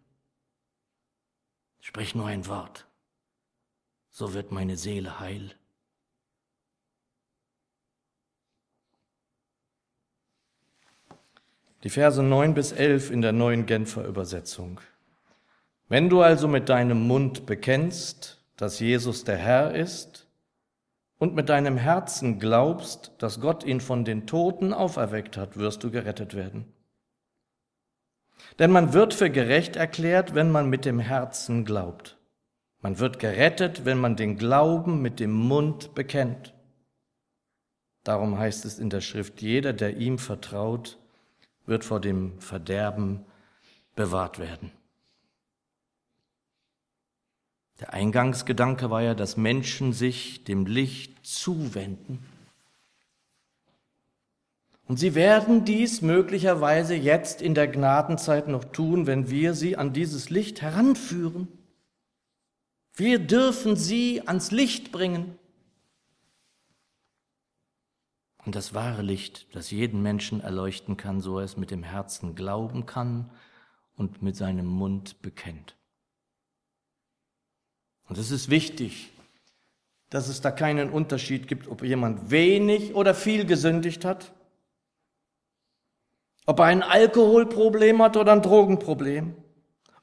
Sprich 1.81 2.15
nur 2.15 2.27
ein 2.27 2.47
Wort, 2.47 2.87
so 4.11 4.33
wird 4.33 4.53
meine 4.53 4.77
Seele 4.77 5.19
heil. 5.19 5.55
Die 11.83 11.91
Verse 11.91 12.23
9 12.23 12.55
bis 12.55 12.73
11 12.73 13.11
in 13.11 13.23
der 13.23 13.33
neuen 13.33 13.67
Genfer 13.67 14.07
Übersetzung. 14.07 14.81
Wenn 15.91 16.09
du 16.09 16.23
also 16.23 16.47
mit 16.47 16.69
deinem 16.69 17.09
Mund 17.09 17.47
bekennst, 17.47 18.41
dass 18.57 18.79
Jesus 18.79 19.25
der 19.25 19.37
Herr 19.37 19.75
ist, 19.75 20.29
und 21.19 21.35
mit 21.35 21.49
deinem 21.49 21.77
Herzen 21.77 22.39
glaubst, 22.39 23.13
dass 23.19 23.41
Gott 23.41 23.65
ihn 23.65 23.81
von 23.81 24.05
den 24.05 24.27
Toten 24.27 24.73
auferweckt 24.73 25.37
hat, 25.37 25.59
wirst 25.59 25.83
du 25.83 25.91
gerettet 25.91 26.35
werden. 26.35 26.73
Denn 28.61 28.71
man 28.71 28.93
wird 28.93 29.15
für 29.15 29.31
gerecht 29.31 29.75
erklärt, 29.75 30.35
wenn 30.35 30.51
man 30.51 30.71
mit 30.71 30.85
dem 30.85 31.01
Herzen 31.01 31.65
glaubt. 31.65 32.19
Man 32.81 33.01
wird 33.01 33.19
gerettet, 33.19 33.85
wenn 33.85 33.99
man 33.99 34.15
den 34.15 34.39
Glauben 34.39 35.03
mit 35.03 35.19
dem 35.19 35.33
Mund 35.33 35.95
bekennt. 35.95 36.55
Darum 38.05 38.39
heißt 38.39 38.65
es 38.65 38.79
in 38.79 38.91
der 38.91 39.01
Schrift, 39.01 39.43
jeder, 39.43 39.73
der 39.73 39.97
ihm 39.97 40.19
vertraut, 40.19 40.99
wird 41.67 41.85
vor 41.85 42.01
dem 42.01 42.41
Verderben 42.41 43.27
bewahrt 43.97 44.39
werden. 44.39 44.71
Der 47.81 47.95
Eingangsgedanke 47.95 48.91
war 48.91 49.03
ja, 49.03 49.15
dass 49.15 49.39
Menschen 49.39 49.93
sich 49.93 50.45
dem 50.45 50.67
Licht 50.67 51.25
zuwenden. 51.27 52.25
Und 54.87 54.99
sie 54.99 55.15
werden 55.15 55.65
dies 55.65 56.03
möglicherweise 56.03 56.95
jetzt 56.95 57.41
in 57.41 57.55
der 57.55 57.69
Gnadenzeit 57.69 58.49
noch 58.49 58.65
tun, 58.65 59.07
wenn 59.07 59.31
wir 59.31 59.55
sie 59.55 59.77
an 59.77 59.93
dieses 59.93 60.31
Licht 60.31 60.61
heranführen. 60.61 61.49
Wir 62.95 63.19
dürfen 63.19 63.77
sie 63.77 64.27
ans 64.27 64.51
Licht 64.51 64.93
bringen. 64.93 65.39
Und 68.45 68.57
das 68.57 68.75
wahre 68.75 69.03
Licht, 69.03 69.47
das 69.55 69.71
jeden 69.71 70.03
Menschen 70.03 70.41
erleuchten 70.41 70.97
kann, 70.97 71.21
so 71.21 71.39
er 71.39 71.45
es 71.45 71.57
mit 71.57 71.71
dem 71.71 71.83
Herzen 71.83 72.35
glauben 72.35 72.85
kann 72.85 73.31
und 73.97 74.23
mit 74.23 74.37
seinem 74.37 74.67
Mund 74.67 75.23
bekennt. 75.23 75.77
Und 78.11 78.19
es 78.19 78.33
ist 78.33 78.51
wichtig, 78.51 79.13
dass 80.11 80.27
es 80.27 80.41
da 80.41 80.51
keinen 80.51 80.91
Unterschied 80.91 81.47
gibt, 81.47 81.69
ob 81.69 81.85
jemand 81.85 82.33
wenig 82.33 82.97
oder 82.97 83.15
viel 83.15 83.47
gesündigt 83.47 84.05
hat, 84.05 84.33
ob 86.45 86.59
er 86.59 86.65
ein 86.65 86.83
Alkoholproblem 86.83 88.03
hat 88.03 88.17
oder 88.17 88.33
ein 88.33 88.43
Drogenproblem, 88.43 89.37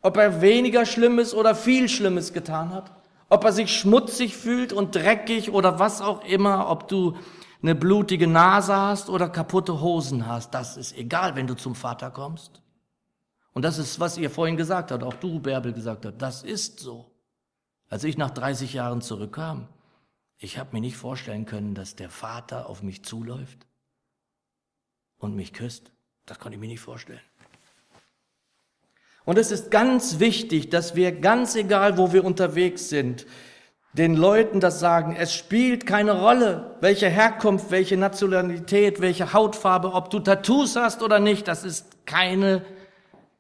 ob 0.02 0.16
er 0.16 0.42
weniger 0.42 0.86
Schlimmes 0.86 1.34
oder 1.34 1.54
viel 1.54 1.90
Schlimmes 1.90 2.32
getan 2.32 2.74
hat, 2.74 2.96
ob 3.28 3.44
er 3.44 3.52
sich 3.52 3.76
schmutzig 3.78 4.38
fühlt 4.38 4.72
und 4.72 4.96
dreckig 4.96 5.52
oder 5.52 5.78
was 5.78 6.00
auch 6.00 6.24
immer, 6.24 6.70
ob 6.70 6.88
du 6.88 7.18
eine 7.62 7.76
blutige 7.76 8.28
Nase 8.28 8.74
hast 8.74 9.10
oder 9.10 9.28
kaputte 9.28 9.82
Hosen 9.82 10.28
hast, 10.28 10.54
das 10.54 10.78
ist 10.78 10.98
egal, 10.98 11.36
wenn 11.36 11.48
du 11.48 11.56
zum 11.56 11.76
Vater 11.76 12.10
kommst. 12.10 12.62
Und 13.52 13.64
das 13.64 13.78
ist, 13.78 14.00
was 14.00 14.18
ihr 14.18 14.30
vorhin 14.30 14.56
gesagt 14.56 14.92
habt, 14.92 15.04
auch 15.04 15.16
du, 15.16 15.42
Bärbel, 15.42 15.74
gesagt 15.74 16.06
habt, 16.06 16.22
das 16.22 16.44
ist 16.44 16.80
so. 16.80 17.17
Als 17.90 18.04
ich 18.04 18.18
nach 18.18 18.32
30 18.32 18.74
Jahren 18.74 19.02
zurückkam, 19.02 19.68
ich 20.38 20.58
habe 20.58 20.70
mir 20.74 20.82
nicht 20.82 20.98
vorstellen 20.98 21.46
können, 21.46 21.74
dass 21.74 21.96
der 21.96 22.10
Vater 22.10 22.70
auf 22.70 22.84
mich 22.84 23.04
zuläuft 23.04 23.66
und 25.18 25.36
mich 25.36 25.54
küsst. 25.54 25.92
Das 26.26 26.40
konnte 26.40 26.56
ich 26.56 26.60
mir 26.60 26.68
nicht 26.68 26.82
vorstellen. 26.82 27.22
Und 29.26 29.38
es 29.38 29.52
ist 29.52 29.72
ganz 29.72 30.20
wichtig, 30.20 30.70
dass 30.70 30.96
wir 30.96 31.12
ganz 31.12 31.56
egal, 31.56 31.98
wo 31.98 32.14
wir 32.14 32.24
unterwegs 32.24 32.90
sind, 32.90 33.26
den 33.94 34.16
Leuten 34.16 34.60
das 34.60 34.80
sagen, 34.80 35.16
es 35.16 35.34
spielt 35.34 35.86
keine 35.86 36.22
Rolle, 36.22 36.78
welche 36.82 37.10
Herkunft, 37.10 37.72
welche 37.72 37.98
Nationalität, 37.98 39.02
welche 39.02 39.34
Hautfarbe, 39.34 39.94
ob 39.94 40.12
du 40.12 40.20
Tattoos 40.20 40.76
hast 40.76 41.02
oder 41.02 41.20
nicht, 41.20 41.48
das 41.48 41.64
ist 41.64 42.06
keine, 42.06 42.64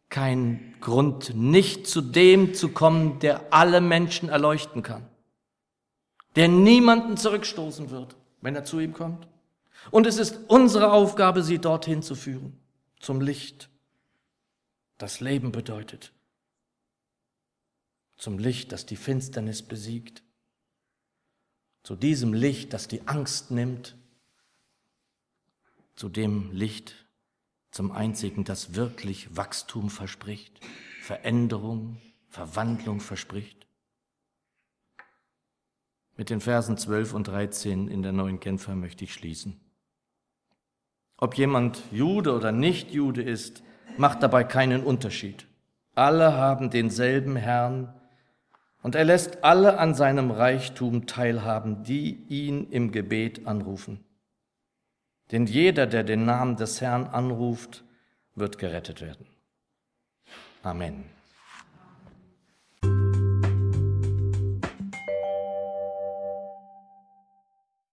kein 0.10 0.66
Grund, 0.82 1.36
nicht 1.36 1.88
zu 1.88 2.02
dem 2.02 2.54
zu 2.54 2.70
kommen, 2.70 3.20
der 3.20 3.54
alle 3.54 3.82
Menschen 3.82 4.30
erleuchten 4.30 4.84
kann, 4.84 5.08
der 6.36 6.48
niemanden 6.48 7.18
zurückstoßen 7.18 7.90
wird, 7.90 8.16
wenn 8.42 8.56
er 8.56 8.63
zu 8.63 8.80
ihm 8.80 8.94
kommt. 8.94 9.28
Und 9.92 10.06
es 10.06 10.18
ist 10.18 10.40
unsere 10.48 10.92
Aufgabe, 10.92 11.44
sie 11.44 11.60
dorthin 11.60 12.02
zu 12.02 12.16
führen, 12.16 12.60
zum 13.00 13.22
Licht, 13.22 13.70
das 14.98 15.20
Leben 15.20 15.52
bedeutet, 15.52 16.12
zum 18.18 18.40
Licht, 18.40 18.72
das 18.72 18.86
die 18.86 18.96
Finsternis 18.96 19.62
besiegt, 19.62 20.24
zu 21.84 21.96
diesem 21.96 22.34
Licht, 22.34 22.74
das 22.74 22.88
die 22.88 23.08
Angst 23.08 23.52
nimmt, 23.52 23.96
zu 25.96 26.10
dem 26.10 26.52
Licht, 26.52 27.07
zum 27.78 27.92
einzigen, 27.92 28.44
das 28.44 28.74
wirklich 28.74 29.38
Wachstum 29.38 29.92
verspricht, 29.92 30.60
Veränderung, 31.00 32.02
Verwandlung 32.28 33.00
verspricht. 33.00 33.68
Mit 36.16 36.32
den 36.32 36.42
Versen 36.42 36.80
12 36.80 37.13
und 37.13 37.28
13 37.28 37.88
in 37.88 38.02
der 38.02 38.13
neuen 38.13 38.40
Genfer 38.40 38.74
möchte 38.74 39.04
ich 39.04 39.13
schließen. 39.13 39.60
Ob 41.18 41.36
jemand 41.36 41.84
Jude 41.92 42.34
oder 42.34 42.52
nicht 42.52 42.90
Jude 42.90 43.22
ist, 43.22 43.62
macht 43.96 44.24
dabei 44.24 44.44
keinen 44.44 44.84
Unterschied. 44.84 45.46
Alle 45.94 46.34
haben 46.34 46.72
denselben 46.72 47.36
Herrn 47.36 47.94
und 48.82 48.96
er 48.96 49.06
lässt 49.06 49.44
alle 49.44 49.78
an 49.78 49.94
seinem 49.94 50.32
Reichtum 50.32 51.06
teilhaben, 51.06 51.84
die 51.84 52.24
ihn 52.28 52.72
im 52.72 52.92
Gebet 52.92 53.46
anrufen. 53.46 54.04
Denn 55.32 55.46
jeder, 55.46 55.88
der 55.88 56.04
den 56.04 56.26
Namen 56.26 56.56
des 56.56 56.82
Herrn 56.82 57.08
anruft, 57.08 57.84
wird 58.36 58.58
gerettet 58.58 59.02
werden. 59.02 59.28
Amen. 60.63 61.16